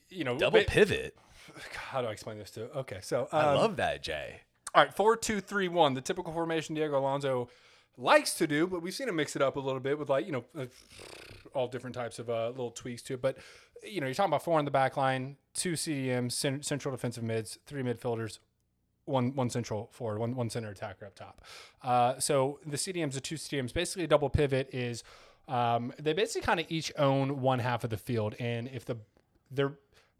[0.09, 1.17] you know, Double pivot.
[1.73, 2.71] How do I explain this to?
[2.77, 4.41] Okay, so I um, love that, Jay.
[4.73, 7.49] All right, four two three one, the typical formation Diego Alonso
[7.97, 10.25] likes to do, but we've seen him mix it up a little bit with like
[10.25, 10.65] you know uh,
[11.53, 13.21] all different types of uh, little tweaks to it.
[13.21, 13.37] But
[13.83, 17.23] you know, you're talking about four in the back line, two CDMs, cen- central defensive
[17.23, 18.39] mids, three midfielders,
[19.05, 21.41] one one central forward, one one center attacker up top.
[21.83, 25.03] Uh, so the CDMs, the two CDMs, basically a double pivot is
[25.47, 28.97] um, they basically kind of each own one half of the field, and if the
[29.51, 29.73] they're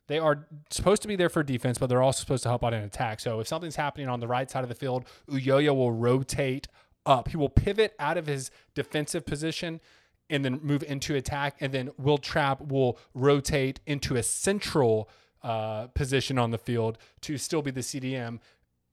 [0.08, 2.74] they are supposed to be there for defense, but they're also supposed to help out
[2.74, 3.20] in attack.
[3.20, 6.68] So if something's happening on the right side of the field, Ulloa will rotate
[7.06, 7.30] up.
[7.30, 9.82] He will pivot out of his defensive position
[10.30, 11.56] and then move into attack.
[11.60, 15.10] And then Will Trapp will rotate into a central
[15.44, 18.40] uh, position on the field to still be the CDM.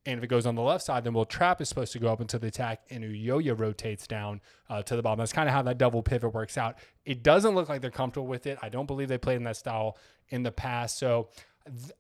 [0.05, 2.09] And if it goes on the left side, then Will Trapp is supposed to go
[2.09, 5.21] up into the attack, and Ulloa rotates down uh, to the bottom.
[5.21, 6.77] That's kind of how that double pivot works out.
[7.05, 8.59] It doesn't look like they're comfortable with it.
[8.63, 9.97] I don't believe they played in that style
[10.29, 10.99] in the past.
[10.99, 11.29] So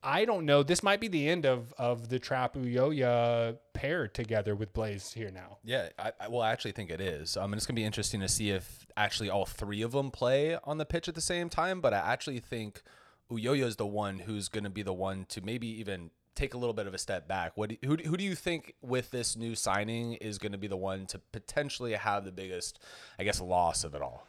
[0.03, 0.63] I don't know.
[0.63, 5.31] This might be the end of of the Trapp Ulloa pair together with Blaise here
[5.31, 5.59] now.
[5.65, 7.37] Yeah, I, I well, I actually think it is.
[7.37, 10.59] Um, and it's gonna be interesting to see if actually all three of them play
[10.65, 11.81] on the pitch at the same time.
[11.81, 12.83] But I actually think
[13.31, 16.75] Ulloa is the one who's gonna be the one to maybe even take a little
[16.75, 17.53] bit of a step back.
[17.57, 20.67] What do, who who do you think with this new signing is going to be
[20.67, 22.79] the one to potentially have the biggest,
[23.19, 24.27] I guess, loss of it all?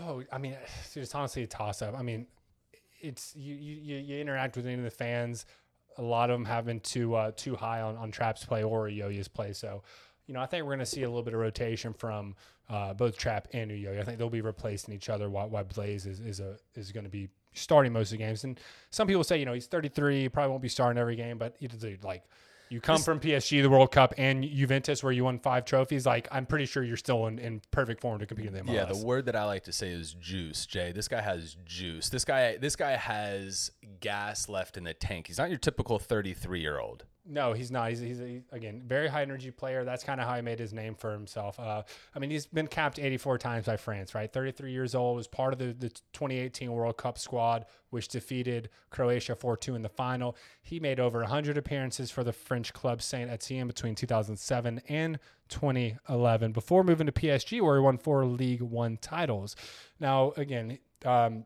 [0.00, 0.56] Oh, I mean,
[0.94, 1.98] it's honestly a toss up.
[1.98, 2.26] I mean,
[3.02, 5.44] it's you, you you- interact with any of the fans.
[5.98, 8.88] A lot of them have been too uh, too high on on Trapp's play or
[8.88, 9.52] Ulloa's play.
[9.52, 9.82] So,
[10.26, 12.34] you know, I think we're going to see a little bit of rotation from
[12.70, 14.00] uh, both Trapp and Ulloa.
[14.00, 15.28] I think they'll be replacing each other.
[15.28, 18.44] While, while Blaise is is a is going to be starting most of the games.
[18.44, 18.58] And
[18.90, 21.36] some people say, you know, he's 33, probably won't be starting every game.
[21.36, 22.24] But dude, like.
[22.72, 26.06] You come from PSG, the World Cup, and Juventus, where you won five trophies.
[26.06, 28.72] Like, I'm pretty sure you're still in, in perfect form to compete in the MLS.
[28.72, 30.90] Yeah, the word that I like to say is juice, Jay.
[30.90, 32.08] This guy has juice.
[32.08, 35.26] This guy this guy has gas left in the tank.
[35.26, 37.04] He's not your typical 33-year-old.
[37.24, 37.90] No, he's not.
[37.90, 39.84] He's, he's a, again very high energy player.
[39.84, 41.58] That's kind of how he made his name for himself.
[41.60, 41.82] Uh,
[42.14, 44.32] I mean, he's been capped 84 times by France, right?
[44.32, 45.16] 33 years old.
[45.16, 49.88] Was part of the, the 2018 World Cup squad, which defeated Croatia 4-2 in the
[49.88, 50.36] final.
[50.62, 56.52] He made over 100 appearances for the French club Saint Etienne between 2007 and 2011,
[56.52, 59.54] before moving to PSG, where he won four League One titles.
[60.00, 60.78] Now, again.
[61.04, 61.44] Um,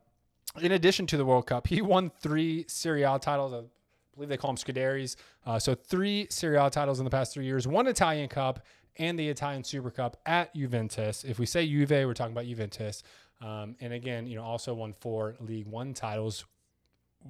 [0.60, 3.68] in addition to the World Cup, he won three Serie A titles.
[4.16, 5.16] Believe they call them Scuderies.
[5.44, 8.64] Uh, so three Serie A titles in the past three years, one Italian Cup
[8.98, 11.24] and the Italian Super Cup at Juventus.
[11.24, 13.02] If we say Juve, we're talking about Juventus.
[13.40, 16.44] Um, and again, you know, also won four League One titles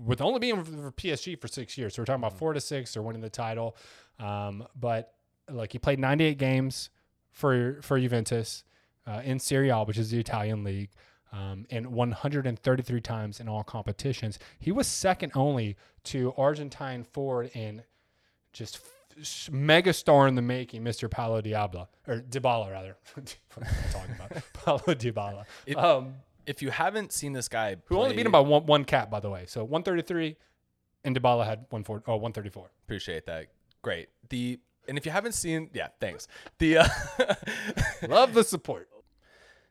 [0.04, 1.94] with only being for PSG for six years.
[1.94, 3.76] So we're talking about four to six or winning the title.
[4.18, 5.14] Um, but
[5.50, 6.90] like he played 98 games
[7.30, 8.64] for for Juventus
[9.06, 10.90] uh, in Serie A, which is the Italian league.
[11.36, 14.38] Um, and 133 times in all competitions.
[14.58, 17.82] He was second only to Argentine forward and
[18.54, 18.80] just
[19.20, 21.10] f- mega star in the making, Mr.
[21.10, 22.96] Paulo Diablo or Dybala rather.
[23.14, 24.42] what am I talking about?
[24.54, 26.14] Paulo Dybala, It- um,
[26.46, 29.20] If you haven't seen this guy, who only beat him by one, one cap, by
[29.20, 29.44] the way.
[29.46, 30.36] So 133,
[31.04, 32.70] and Dybala had 140, oh, 134.
[32.86, 33.48] appreciate that.
[33.82, 34.08] Great.
[34.30, 36.28] The and if you haven't seen, yeah, thanks.
[36.58, 36.88] The uh,
[38.08, 38.88] Love the support.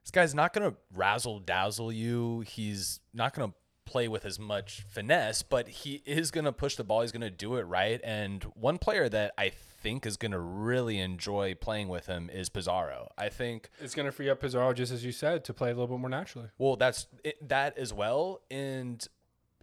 [0.05, 2.41] This guy's not gonna razzle dazzle you.
[2.41, 3.53] He's not gonna
[3.85, 7.01] play with as much finesse, but he is gonna push the ball.
[7.01, 7.99] He's gonna do it right.
[8.03, 13.09] And one player that I think is gonna really enjoy playing with him is Pizarro.
[13.17, 15.73] I think It's going to free up Pizarro, just as you said, to play a
[15.73, 16.49] little bit more naturally.
[16.57, 18.41] Well, that's it, that as well.
[18.49, 19.07] And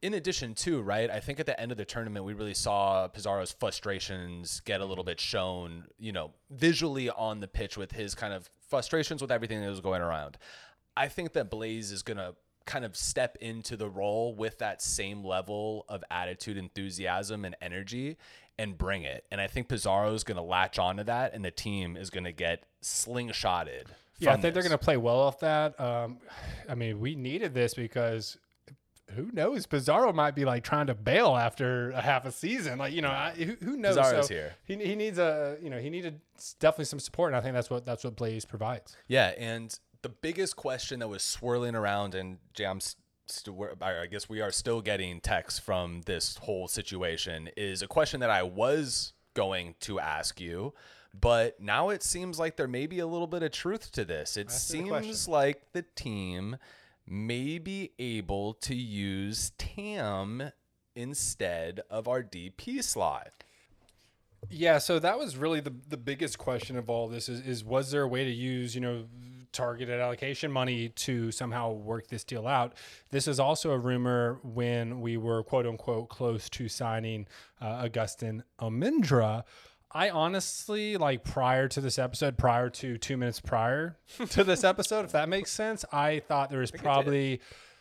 [0.02, 3.06] in addition to, right, I think at the end of the tournament, we really saw
[3.06, 8.14] Pizarro's frustrations get a little bit shown, you know, visually on the pitch with his
[8.16, 10.38] kind of frustrations with everything that was going around.
[10.96, 12.34] I think that Blaise is going to
[12.66, 18.18] kind of step into the role with that same level of attitude, enthusiasm, and energy
[18.58, 19.24] and bring it.
[19.30, 22.24] And I think Pizarro is going to latch onto that, and the team is going
[22.24, 23.86] to get slingshotted.
[24.18, 25.78] Yeah, I think they're going to play well off that.
[25.80, 26.18] Um,
[26.68, 28.36] I mean, we needed this because
[29.12, 29.66] who knows?
[29.66, 32.78] Pizarro might be like trying to bail after a half a season.
[32.78, 33.96] Like, you know, I, who, who knows?
[33.96, 34.54] Pizarro's So here.
[34.64, 36.20] He, he needs a, you know, he needed
[36.60, 37.32] definitely some support.
[37.32, 38.96] And I think that's what, that's what Blaise provides.
[39.08, 44.06] Yeah, and the biggest question that was swirling around, and Jay, I'm st- st- I
[44.06, 48.42] guess we are still getting texts from this whole situation, is a question that I
[48.42, 50.74] was going to ask you,
[51.18, 54.36] but now it seems like there may be a little bit of truth to this.
[54.36, 56.56] It seems like the team
[57.06, 60.52] may be able to use TAM
[60.94, 63.32] instead of our DP slot.
[64.50, 67.90] Yeah, so that was really the the biggest question of all this is is was
[67.90, 69.04] there a way to use, you know,
[69.52, 72.74] targeted allocation money to somehow work this deal out?
[73.10, 77.26] This is also a rumor when we were quote unquote close to signing
[77.60, 79.44] uh, Agustín Almendra.
[79.94, 83.98] I honestly like prior to this episode, prior to 2 minutes prior
[84.30, 87.40] to this episode, if that makes sense, I thought there was probably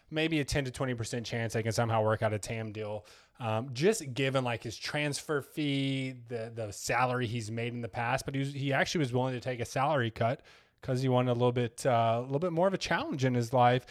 [0.09, 3.05] maybe a 10 to 20% chance I can somehow work out a TAM deal.
[3.39, 8.23] Um, just given like his transfer fee, the the salary he's made in the past,
[8.25, 10.41] but he was, he actually was willing to take a salary cut
[10.79, 13.33] because he wanted a little bit uh, a little bit more of a challenge in
[13.33, 13.85] his life.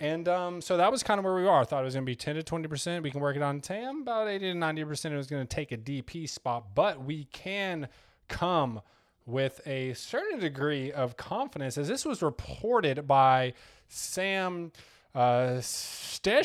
[0.00, 1.60] And um, so that was kind of where we are.
[1.60, 3.02] I thought it was going to be 10 to 20%.
[3.02, 4.02] We can work it on TAM.
[4.02, 7.88] About 80 to 90% it was going to take a DP spot, but we can
[8.28, 8.80] come
[9.26, 13.52] with a certain degree of confidence as this was reported by
[13.88, 14.72] Sam
[15.14, 15.60] uh.
[15.60, 16.42] Sorry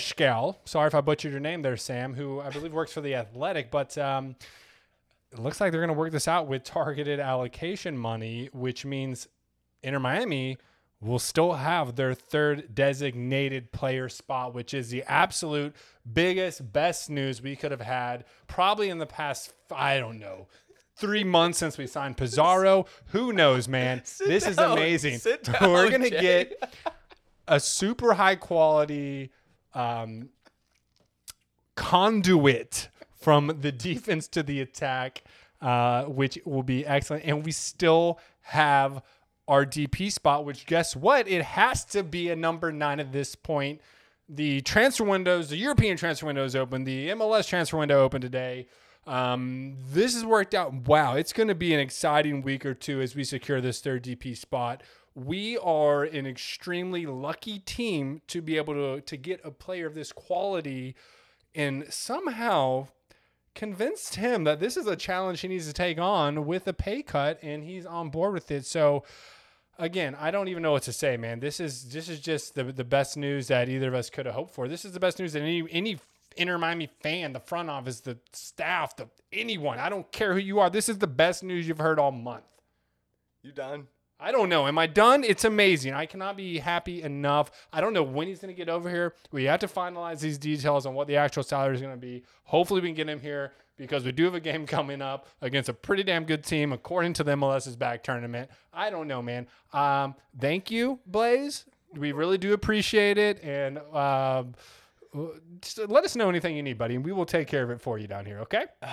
[0.88, 3.98] if I butchered your name there, Sam, who I believe works for the Athletic, but
[3.98, 4.36] um,
[5.32, 9.28] it looks like they're going to work this out with targeted allocation money, which means
[9.84, 10.58] Inter Miami
[11.04, 15.76] will still have their third designated player spot, which is the absolute
[16.12, 20.48] biggest, best news we could have had probably in the past, I don't know,
[20.96, 22.86] three months since we signed Pizarro.
[23.08, 24.00] Who knows, man?
[24.26, 25.20] this is amazing.
[25.20, 26.74] Sit We're going to get
[27.48, 29.32] a super high quality
[29.74, 30.30] um,
[31.76, 35.24] conduit from the defense to the attack,
[35.62, 37.26] uh, which will be excellent.
[37.26, 39.02] And we still have
[39.48, 41.28] our DP spot, which guess what?
[41.28, 43.82] It has to be a number nine at this point.
[44.30, 46.86] The transfer windows, the European transfer window is open.
[46.86, 48.68] The MLS transfer window open today.
[49.06, 50.74] Um, this has worked out.
[50.74, 54.04] Wow, it's going to be an exciting week or two as we secure this third
[54.04, 54.82] DP spot.
[55.14, 59.94] We are an extremely lucky team to be able to to get a player of
[59.94, 60.96] this quality,
[61.54, 62.88] and somehow
[63.56, 67.04] convinced him that this is a challenge he needs to take on with a pay
[67.04, 68.66] cut, and he's on board with it.
[68.66, 69.04] So,
[69.78, 71.40] again, I don't even know what to say, man.
[71.40, 74.36] This is this is just the the best news that either of us could have
[74.36, 74.68] hoped for.
[74.68, 76.00] This is the best news that any any
[76.36, 79.80] Inter Miami fan, the front office, the staff, the anyone.
[79.80, 80.70] I don't care who you are.
[80.70, 82.46] This is the best news you've heard all month.
[83.42, 83.88] You done?
[84.24, 84.68] I don't know.
[84.68, 85.26] Am I done?
[85.26, 85.94] It's amazing.
[85.94, 87.52] I cannot be happy enough.
[87.74, 89.16] I don't know when he's going to get over here.
[89.34, 92.24] We have to finalize these details on what the actual salary is going to be.
[92.46, 95.68] Hopefully, we can get him here because we do have a game coming up against
[95.68, 98.50] a pretty damn good team, according to the MLS's back tournament.
[98.72, 99.46] I don't know, man.
[99.74, 101.66] Um, thank you, Blaise.
[101.94, 103.44] We really do appreciate it.
[103.44, 104.56] And um,
[105.60, 107.82] just let us know anything you need, buddy, and we will take care of it
[107.82, 108.68] for you down here, okay?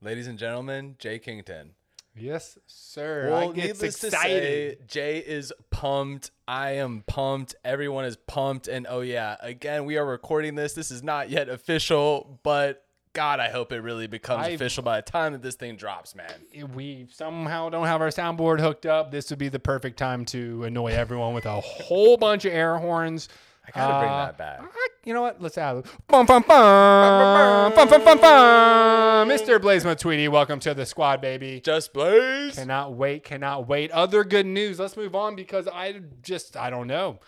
[0.00, 1.72] Ladies and gentlemen, Jay Kington.
[2.16, 3.28] Yes, sir.
[3.30, 4.78] Well, I get needless to excited.
[4.78, 6.30] say, Jay is pumped.
[6.46, 7.56] I am pumped.
[7.64, 8.68] Everyone is pumped.
[8.68, 10.74] And oh yeah, again, we are recording this.
[10.74, 14.98] This is not yet official, but God, I hope it really becomes I've- official by
[15.00, 16.32] the time that this thing drops, man.
[16.74, 20.64] We somehow don't have our soundboard hooked up, this would be the perfect time to
[20.64, 23.28] annoy everyone with a whole bunch of air horns.
[23.66, 24.60] I gotta bring Uh, that back.
[24.62, 25.40] I- You know what?
[25.40, 25.84] Let's have.
[26.08, 29.28] Bum, bum, bum, bum, bum, bum, bum.
[29.28, 29.60] Mr.
[29.60, 31.60] Blaise Matuidi, welcome to the squad, baby.
[31.62, 32.54] Just Blaise.
[32.54, 33.90] Cannot wait, cannot wait.
[33.92, 34.78] Other good news.
[34.78, 37.20] Let's move on because I just I don't know.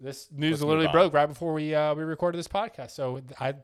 [0.00, 0.92] This news Let's literally move on.
[0.92, 2.90] broke right before we uh, we recorded this podcast.
[2.90, 3.54] So I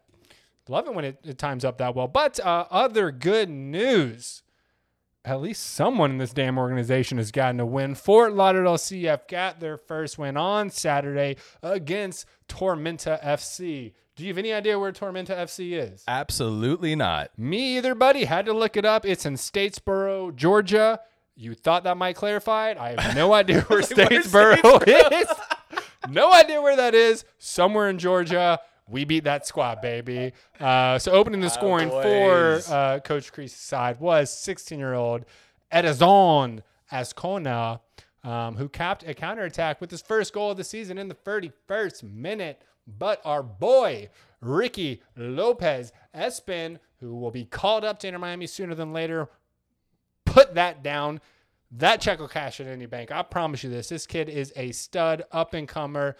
[0.68, 2.08] love it when it, it times up that well.
[2.08, 4.42] But uh, other good news.
[5.28, 7.94] At least someone in this damn organization has gotten a win.
[7.94, 13.92] Fort Lauderdale CF got their first win on Saturday against Tormenta FC.
[14.16, 16.02] Do you have any idea where Tormenta FC is?
[16.08, 17.30] Absolutely not.
[17.38, 18.24] Me either, buddy.
[18.24, 19.04] Had to look it up.
[19.04, 21.00] It's in Statesboro, Georgia.
[21.36, 22.78] You thought that might clarify it.
[22.78, 25.28] I have no idea where where's Statesboro is.
[26.08, 27.26] no idea where that is.
[27.38, 28.60] Somewhere in Georgia.
[28.90, 30.32] We beat that squad, baby.
[30.58, 35.24] Uh, so opening the scoring for uh, Coach Crease's side was 16-year-old
[35.70, 37.80] Edison Azcona,
[38.24, 42.02] um, who capped a counterattack with his first goal of the season in the 31st
[42.02, 42.62] minute.
[42.86, 44.08] But our boy,
[44.40, 49.28] Ricky Lopez Espin, who will be called up to Inter Miami sooner than later,
[50.24, 51.20] put that down.
[51.70, 53.12] That check will cash at any bank.
[53.12, 53.90] I promise you this.
[53.90, 56.16] This kid is a stud up and comer.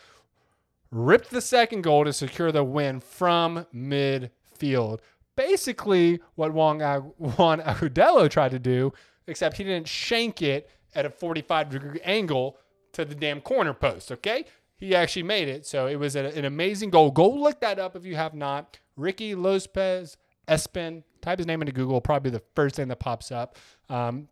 [0.91, 5.01] Ripped the second goal to secure the win from midfield.
[5.37, 8.93] Basically, what Ag- Juan Agudelo tried to do,
[9.27, 12.59] except he didn't shank it at a 45 degree angle
[12.93, 14.45] to the damn corner post, okay?
[14.77, 15.67] He actually made it.
[15.67, 17.11] So it was an amazing goal.
[17.11, 18.79] Go look that up if you have not.
[18.97, 20.17] Ricky Lopez
[20.49, 23.57] Espin, type his name into Google, probably the first thing that pops up.
[23.89, 24.29] Um,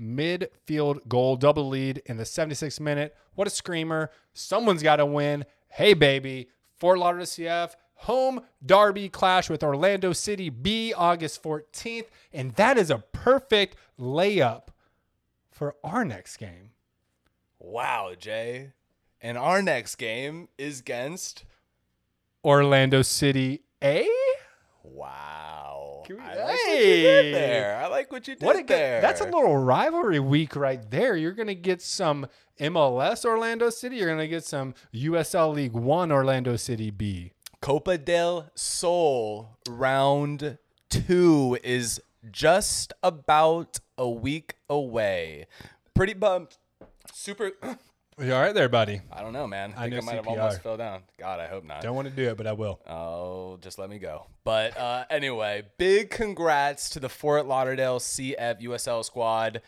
[0.00, 3.16] midfield goal, double lead in the 76th minute.
[3.34, 4.10] What a screamer.
[4.34, 5.44] Someone's got to win.
[5.76, 6.48] Hey, baby.
[6.78, 12.06] Fort Lauderdale CF, home derby clash with Orlando City B, August 14th.
[12.32, 14.68] And that is a perfect layup
[15.50, 16.70] for our next game.
[17.58, 18.72] Wow, Jay.
[19.20, 21.44] And our next game is against.
[22.42, 24.08] Orlando City A?
[24.92, 26.04] Wow.
[26.08, 27.02] We- I like what you Hey!
[27.02, 27.76] did there.
[27.76, 29.00] I like what you did What a there.
[29.00, 31.16] that's a little rivalry week right there.
[31.16, 32.26] You're going to get some
[32.60, 33.96] MLS Orlando City.
[33.96, 37.32] You're going to get some USL League One Orlando City B.
[37.60, 45.46] Copa del Sol round two is just about a week away.
[45.94, 46.56] Pretty bummed.
[47.12, 47.52] Super.
[48.18, 49.02] You all right there, buddy?
[49.12, 49.74] I don't know, man.
[49.76, 51.02] I I think I, might have almost fell down.
[51.18, 51.82] God, I hope not.
[51.82, 52.80] Don't want to do it, but I will.
[52.88, 54.26] Oh, just let me go.
[54.42, 59.60] But uh, anyway, big congrats to the Fort Lauderdale CF USL squad.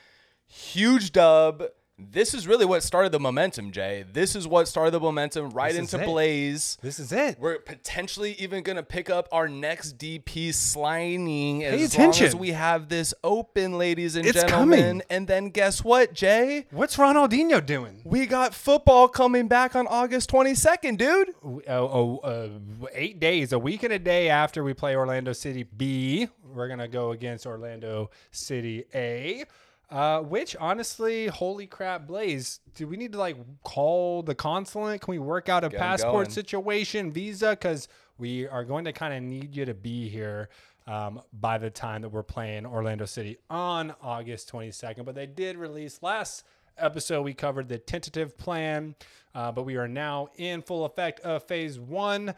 [0.46, 1.62] Huge dub.
[2.00, 4.04] This is really what started the momentum, Jay.
[4.12, 6.06] This is what started the momentum right This into.
[6.06, 6.78] Blaise.
[6.80, 7.38] This is it.
[7.40, 12.22] We're potentially even going to pick up our next DP sliding as attention.
[12.24, 14.78] long as we have this open, ladies and It's gentlemen.
[14.78, 15.02] coming.
[15.10, 16.66] And then guess what, Jay?
[16.70, 18.02] What's Ronaldinho doing?
[18.04, 21.34] We got football coming back on August 22nd, dude.
[21.44, 22.48] Oh, oh, uh,
[22.94, 26.88] eight days, a week and a day after we play Orlando City B, we're gonna
[26.88, 29.44] go against Orlando City A.
[29.90, 35.00] Uh, which honestly, holy crap, Blaise, do we need to like call the consulate?
[35.00, 36.30] Can we work out a 'em passport going.
[36.30, 37.50] situation, visa?
[37.50, 40.50] Because we are going to kind of need you to be here
[40.86, 45.06] um, by the time that we're playing Orlando City on August 22nd.
[45.06, 46.44] But they did release last
[46.76, 48.94] episode, we covered the tentative plan,
[49.34, 52.34] uh, but we are now in full effect of phase one.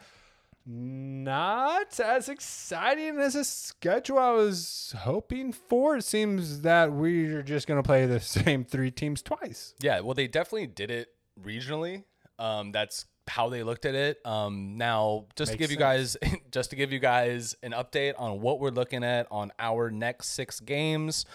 [0.65, 5.97] Not as exciting as a schedule I was hoping for.
[5.97, 9.73] It seems that we're just going to play the same three teams twice.
[9.79, 11.09] Yeah, well, they definitely did it
[11.41, 12.03] regionally.
[12.37, 14.23] Um, that's how they looked at it.
[14.25, 16.17] Um, now, just to Makes give you guys,
[16.51, 20.29] just to give you guys an update on what we're looking at on our next
[20.29, 21.25] six games.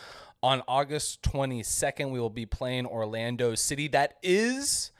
[0.43, 3.89] On August 22nd, we will be playing Orlando City.
[3.89, 4.93] That is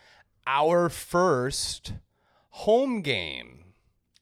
[0.47, 1.93] our first
[2.51, 3.66] home game.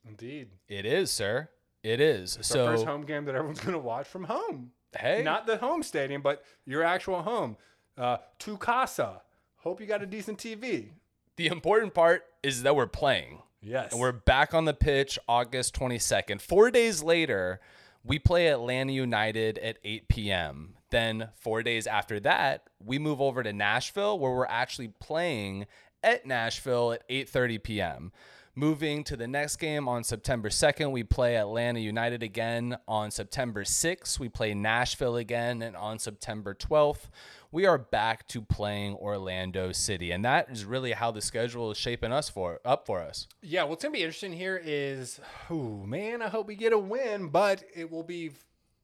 [0.09, 0.49] Indeed.
[0.69, 1.49] It is, sir.
[1.83, 2.37] It is.
[2.37, 4.71] the so, first home game that everyone's going to watch from home.
[4.99, 7.57] hey, Not the home stadium, but your actual home.
[7.97, 9.23] Uh, to casa.
[9.59, 10.89] Hope you got a decent TV.
[11.37, 13.41] the important part is that we're playing.
[13.63, 13.93] Yes.
[13.93, 16.41] And we're back on the pitch August 22nd.
[16.41, 17.61] Four days later,
[18.03, 20.75] we play Atlanta United at 8 p.m.
[20.91, 25.67] Then, four days after that, we move over to Nashville, where we're actually playing
[26.03, 28.13] at Nashville at 8:30 p.m.
[28.57, 32.77] Moving to the next game on September 2nd, we play Atlanta United again.
[32.87, 35.61] On September 6th, we play Nashville again.
[35.61, 37.09] And on September 12th,
[37.51, 40.13] we are back to playing Orlando City.
[40.13, 43.27] And that is really how the schedule is shaping us for up for us.
[43.43, 45.19] Yeah, what's gonna be interesting here is,
[45.51, 48.31] oh man, I hope we get a win, but it will be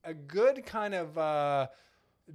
[0.03, 1.69] a good kind of uh,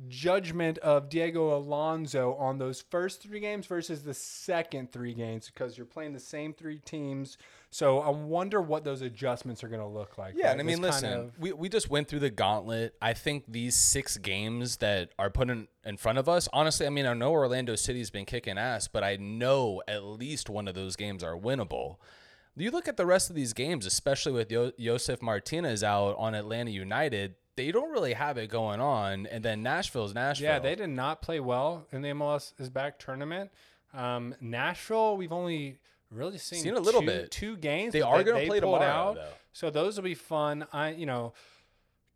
[0.08, 5.78] judgment of Diego Alonso on those first three games versus the second three games because
[5.78, 7.38] you're playing the same three teams.
[7.72, 10.36] So I wonder what those adjustments are going to look like.
[10.38, 10.52] Yeah, right?
[10.54, 12.96] and I mean, listen, kind of- we, we just went through the gauntlet.
[13.02, 16.90] I think these six games that are put in, in front of us, honestly, I
[16.90, 20.76] mean, I know Orlando City's been kicking ass, but I know at least one of
[20.76, 21.98] those games are winnable.
[22.58, 26.34] You look at the rest of these games, especially with Yo- Josef Martinez out on
[26.34, 29.26] Atlanta United, they don't really have it going on.
[29.28, 30.46] And then Nashville's Nashville.
[30.48, 33.52] yeah, they did not play well in the MLS is back tournament.
[33.94, 35.78] Um, Nashville, we've only
[36.12, 37.32] really seen, Seen a little two, bit.
[37.32, 37.94] two games.
[37.94, 39.16] They are gonna play pulled tomorrow, out.
[39.16, 39.30] though.
[39.54, 40.68] So those will be fun.
[40.74, 41.34] I, you know,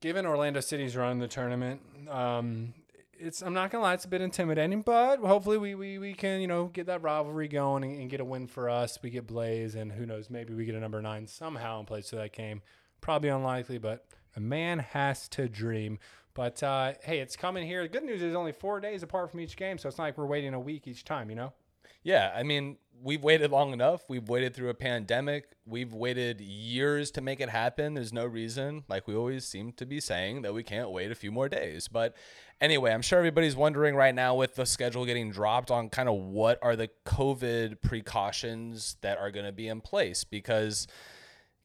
[0.02, 2.74] given Orlando City's run in the tournament, um,
[3.18, 6.42] it's I'm not gonna lie, it's a bit intimidating, but hopefully we we, we can
[6.42, 9.00] you know get that rivalry going and, and get a win for us.
[9.02, 12.12] We get Blaise, and who knows, maybe we get a number nine somehow in place
[12.12, 12.62] of that game.
[13.02, 14.06] Probably unlikely, but
[14.40, 16.00] a man has to dream.
[16.34, 17.84] But uh, hey, it's coming here.
[17.84, 20.18] The good news is only four days apart from each game, so it's not like
[20.18, 21.30] we're waiting a week each time.
[21.30, 21.54] You know.
[22.02, 24.10] Yeah, I mean, we've waited long enough.
[24.10, 25.50] We've waited through a pandemic.
[25.66, 27.94] We've waited years to make it happen.
[27.94, 31.16] There's no reason, like we always seem to be saying, that we can't wait a
[31.16, 31.90] few more days.
[31.90, 32.16] But
[32.62, 36.16] anyway, I'm sure everybody's wondering right now with the schedule getting dropped on kind of
[36.16, 40.88] what are the COVID precautions that are going to be in place because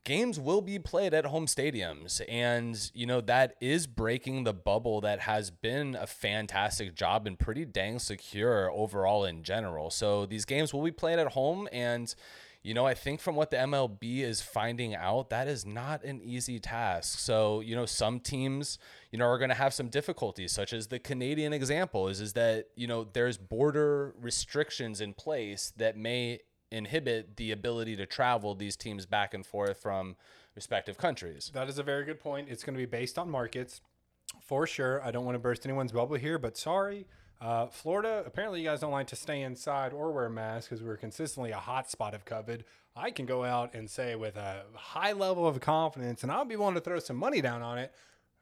[0.05, 5.01] games will be played at home stadiums and you know that is breaking the bubble
[5.01, 9.91] that has been a fantastic job and pretty dang secure overall in general.
[9.91, 12.15] So these games will be played at home and
[12.63, 16.21] you know i think from what the mlb is finding out that is not an
[16.23, 17.19] easy task.
[17.19, 18.79] So you know some teams
[19.11, 22.35] you know are going to have some difficulties such as the canadian example is is
[22.35, 26.41] that you know there's border restrictions in place that may
[26.71, 30.17] inhibit the ability to travel these teams back and forth from
[30.55, 31.51] respective countries.
[31.55, 32.49] That is a very good point.
[32.49, 33.81] It's going to be based on markets
[34.41, 35.03] for sure.
[35.03, 37.07] I don't want to burst anyone's bubble here, but sorry.
[37.41, 40.97] Uh, Florida, apparently you guys don't like to stay inside or wear masks because we're
[40.97, 42.63] consistently a hot spot of COVID.
[42.97, 46.57] I can go out and say with a high level of confidence, and I'll be
[46.57, 47.93] willing to throw some money down on it.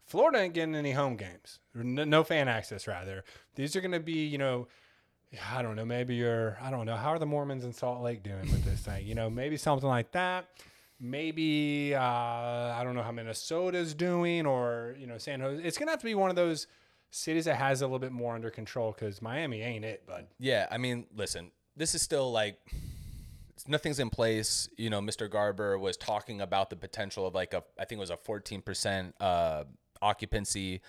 [0.04, 3.24] Florida ain't getting any home games, no, no fan access, rather.
[3.54, 4.68] These are going to be, you know,
[5.50, 8.22] I don't know, maybe you're, I don't know, how are the Mormons in Salt Lake
[8.22, 9.06] doing with this thing?
[9.06, 10.46] You know, maybe something like that.
[11.00, 15.62] Maybe, uh, I don't know how Minnesota's doing or, you know, San Jose.
[15.62, 16.66] It's to have to be one of those
[17.10, 20.26] cities that has a little bit more under control because Miami ain't it, bud.
[20.38, 22.58] Yeah, I mean, listen, this is still like
[23.66, 24.68] nothing's in place.
[24.76, 25.30] You know, Mr.
[25.30, 29.12] Garber was talking about the potential of like a, I think it was a 14%
[29.20, 29.64] uh,
[30.00, 30.80] occupancy.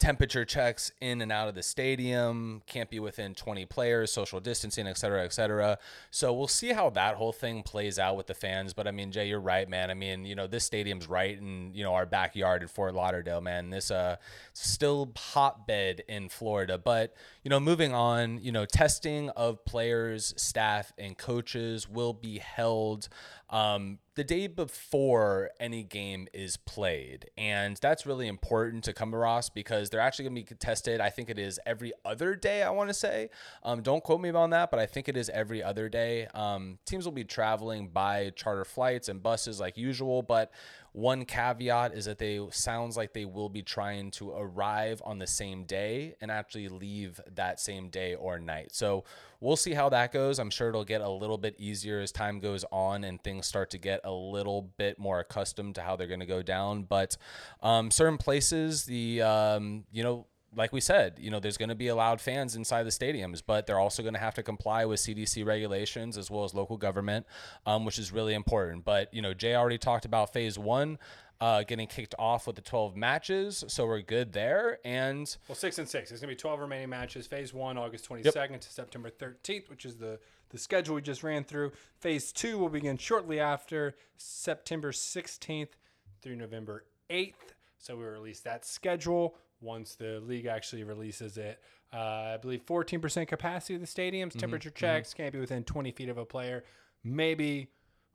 [0.00, 4.86] Temperature checks in and out of the stadium can't be within 20 players, social distancing,
[4.86, 5.78] et cetera, et cetera.
[6.10, 8.72] So we'll see how that whole thing plays out with the fans.
[8.72, 9.90] But I mean, Jay, you're right, man.
[9.90, 13.42] I mean, you know, this stadium's right in you know our backyard in Fort Lauderdale,
[13.42, 13.68] man.
[13.68, 14.16] This uh
[14.54, 16.78] still hotbed in Florida.
[16.78, 22.38] But you know, moving on, you know, testing of players, staff, and coaches will be
[22.38, 23.08] held
[23.50, 27.30] um, the day before any game is played.
[27.38, 31.00] And that's really important to come across because they're actually going to be tested.
[31.00, 33.30] I think it is every other day, I want to say.
[33.62, 36.26] Um, don't quote me on that, but I think it is every other day.
[36.34, 40.52] Um, teams will be traveling by charter flights and buses like usual, but
[40.92, 45.26] one caveat is that they sounds like they will be trying to arrive on the
[45.26, 48.70] same day and actually leave that same day or night.
[48.72, 49.04] So
[49.40, 50.38] we'll see how that goes.
[50.38, 53.70] I'm sure it'll get a little bit easier as time goes on and things start
[53.70, 56.82] to get a little bit more accustomed to how they're going to go down.
[56.82, 57.16] But
[57.62, 61.74] um, certain places, the um, you know like we said, you know, there's going to
[61.74, 65.00] be allowed fans inside the stadiums, but they're also going to have to comply with
[65.00, 67.26] CDC regulations as well as local government,
[67.66, 68.84] um, which is really important.
[68.84, 70.98] But, you know, Jay already talked about phase one.
[71.40, 74.78] Uh, getting kicked off with the 12 matches, so we're good there.
[74.84, 76.10] And Well, six and six.
[76.10, 77.26] There's going to be 12 remaining matches.
[77.26, 80.18] Phase one, August 22nd to September 13th, which is the,
[80.50, 81.72] the schedule we just ran through.
[81.98, 85.70] Phase two will begin shortly after September 16th
[86.20, 87.54] through November 8th.
[87.78, 91.60] So we release that schedule once the league actually releases it.
[91.92, 96.08] Uh, I believe 14% capacity of the stadiums, temperature checks, can't be within 20 feet
[96.08, 96.64] of a player.
[97.02, 97.68] Maybe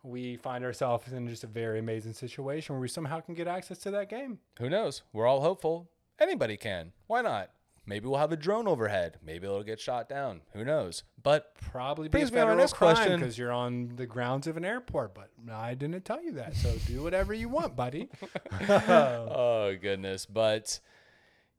[0.03, 3.77] we find ourselves in just a very amazing situation where we somehow can get access
[3.79, 4.39] to that game.
[4.59, 5.01] who knows?
[5.13, 5.89] We're all hopeful.
[6.19, 6.93] Anybody can.
[7.07, 7.51] Why not?
[7.87, 9.17] Maybe we'll have a drone overhead.
[9.23, 10.41] Maybe it'll get shot down.
[10.53, 11.03] Who knows?
[11.21, 13.19] But Probably be a Brings me on our federal next crime question.
[13.19, 15.13] because you're on the grounds of an airport.
[15.13, 18.09] But I didn't tell you that, so do whatever you want, buddy.
[18.69, 20.79] oh goodness, but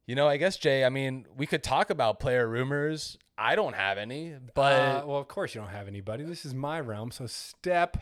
[0.06, 0.84] you know, I guess Jay.
[0.84, 3.18] I mean, we could talk about player rumors.
[3.36, 6.24] I don't have any, but Uh, well, of course you don't have anybody.
[6.24, 7.98] This is my realm, so step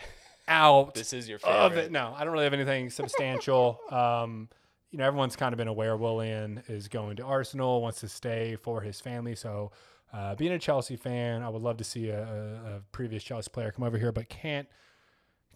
[0.46, 1.86] out this is your of favorite.
[1.86, 1.92] it.
[1.92, 3.80] No, I don't really have anything substantial.
[3.90, 4.48] um,
[4.90, 8.57] you know, everyone's kind of been aware Willian is going to Arsenal, wants to stay
[8.62, 9.34] for his family.
[9.34, 9.72] So,
[10.12, 13.50] uh, being a Chelsea fan, I would love to see a, a, a previous Chelsea
[13.50, 14.68] player come over here, but can't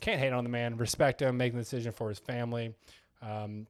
[0.01, 0.77] can't hate on the man.
[0.77, 2.75] Respect him, making the decision for his family.
[3.23, 3.67] Um,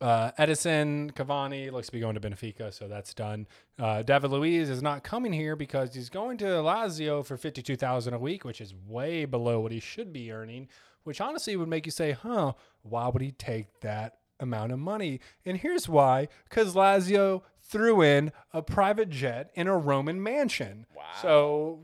[0.00, 3.46] uh, Edison Cavani looks to be going to Benfica, so that's done.
[3.78, 8.14] Uh, David Luiz is not coming here because he's going to Lazio for fifty-two thousand
[8.14, 10.68] a week, which is way below what he should be earning.
[11.04, 12.52] Which honestly would make you say, "Huh?
[12.82, 18.32] Why would he take that amount of money?" And here's why: because Lazio threw in
[18.52, 20.86] a private jet in a Roman mansion.
[20.94, 21.02] Wow!
[21.22, 21.80] So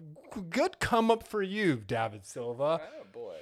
[0.50, 2.80] good come up for you, David Silva.
[2.82, 3.36] Oh boy,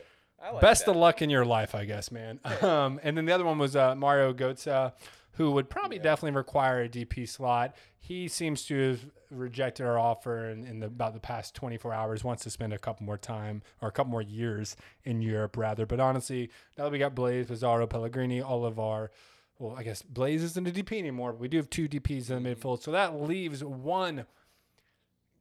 [0.50, 0.92] like Best that.
[0.92, 2.40] of luck in your life, I guess, man.
[2.62, 4.92] Um, and then the other one was uh, Mario Götze,
[5.32, 7.76] who would probably definitely require a DP slot.
[7.98, 12.24] He seems to have rejected our offer in, in the, about the past 24 hours.
[12.24, 15.86] Wants to spend a couple more time or a couple more years in Europe, rather.
[15.86, 19.10] But honestly, now that we got Blaise, Pizarro, Pellegrini, all of our
[19.58, 22.42] well, I guess Blaise isn't a DP anymore, but we do have two DPs in
[22.42, 22.82] the midfield.
[22.82, 24.26] So that leaves one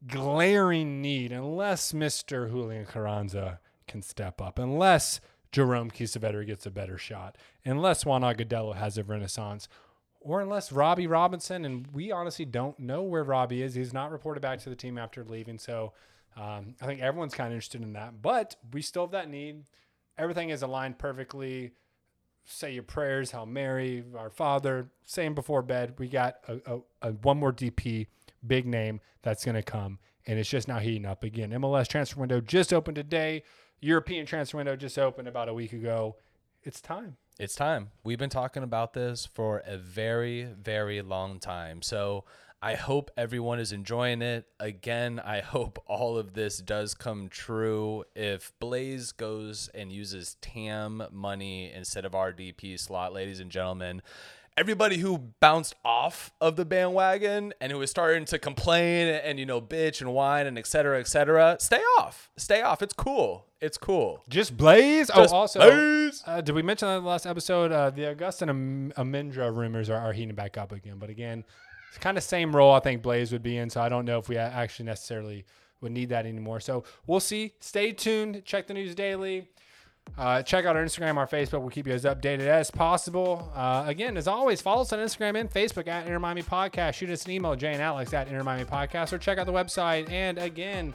[0.06, 2.50] glaring need, unless Mr.
[2.50, 3.60] Julian Carranza
[3.92, 5.22] can step up, unless
[5.52, 9.68] Jerome Kiesewetter gets a better shot, unless Juan Agudelo has a renaissance,
[10.20, 13.76] or unless Robbie Robinson, and we honestly don't know where Robbie is.
[13.76, 15.58] He's not reported back to the team after leaving.
[15.58, 15.94] So
[16.38, 19.64] um, I think everyone's kind of interested in that, but we still have that need.
[20.18, 21.72] Everything is aligned perfectly
[22.46, 25.96] say your prayers, Hail Mary, Our Father, same before bed.
[25.98, 28.08] We got a, a, a one more DP,
[28.46, 31.52] big name that's going to come, and it's just now heating up again.
[31.52, 33.44] MLS transfer window just opened today.
[33.82, 36.16] European transfer window just opened about a week ago.
[36.64, 37.18] It's time.
[37.40, 37.90] It's time.
[38.04, 41.82] We've been talking about this for a very, very long time.
[41.82, 42.24] So
[42.62, 44.46] I hope everyone is enjoying it.
[44.60, 48.04] Again, I hope all of this does come true.
[48.16, 54.04] If Blaise goes and uses TAM money instead of RDP slot, ladies and gentlemen,
[54.62, 59.46] everybody who bounced off of the bandwagon and who was starting to complain and, you
[59.46, 62.30] know, bitch and whine and et cetera, et cetera, stay off.
[62.38, 62.84] Stay off.
[62.84, 63.48] It's cool.
[63.60, 64.24] It's cool.
[64.30, 65.08] Just Blaise.
[65.08, 66.24] Just oh, also, Blaise.
[66.28, 67.72] Uh, did we mention that in the last episode?
[67.72, 70.98] Uh, the Agustín Am- Almendra rumors are, are heating back up again.
[71.00, 71.44] But again,
[71.90, 73.68] it's kind of same role I think Blaise would be in.
[73.72, 75.44] So I don't know if we a- actually necessarily
[75.82, 76.60] would need that anymore.
[76.60, 77.56] So we'll see.
[77.62, 78.46] Stay tuned.
[78.46, 79.50] Check the news daily.
[80.18, 81.62] Uh, check out our Instagram, our Facebook.
[81.62, 83.52] We'll keep you as updated as possible.
[83.56, 86.96] Uh, again, as always, follow us on Instagram and Facebook at Inter Miami Podcast.
[86.96, 89.54] Shoot us an email, Jay and Alex at Inter Miami Podcast, or check out the
[89.54, 90.10] website.
[90.12, 90.94] And again,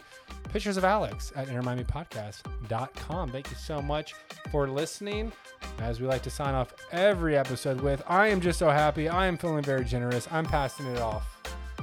[0.52, 3.30] pictures of Alex at intermiamipodcast.com.
[3.30, 4.14] Thank you so much
[4.50, 5.32] for listening.
[5.80, 9.08] As we like to sign off every episode with, I am just so happy.
[9.08, 10.28] I am feeling very generous.
[10.30, 11.36] I'm passing it off.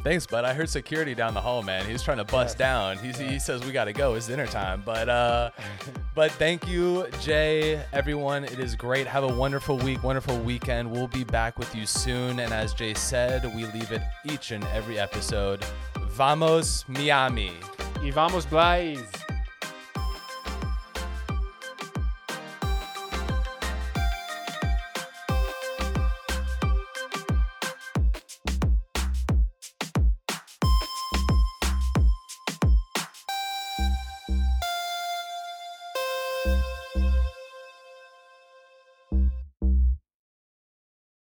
[0.04, 0.43] Thanks, bud.
[0.43, 1.86] I heard security down the hall, man.
[1.86, 2.97] He was trying to bust down.
[2.97, 4.16] He's, he says we got to go.
[4.16, 4.84] It's dinner time.
[4.86, 5.51] But uh,
[6.16, 7.82] but thank you, Jay.
[7.93, 9.08] Everyone, it is great.
[9.08, 10.91] Have a wonderful week, wonderful weekend.
[10.91, 12.39] We'll be back with you soon.
[12.39, 15.64] And as Jay said, we leave it each and every episode.
[16.10, 17.54] Vamos Miami.
[18.01, 19.32] Y vamos, Blaise.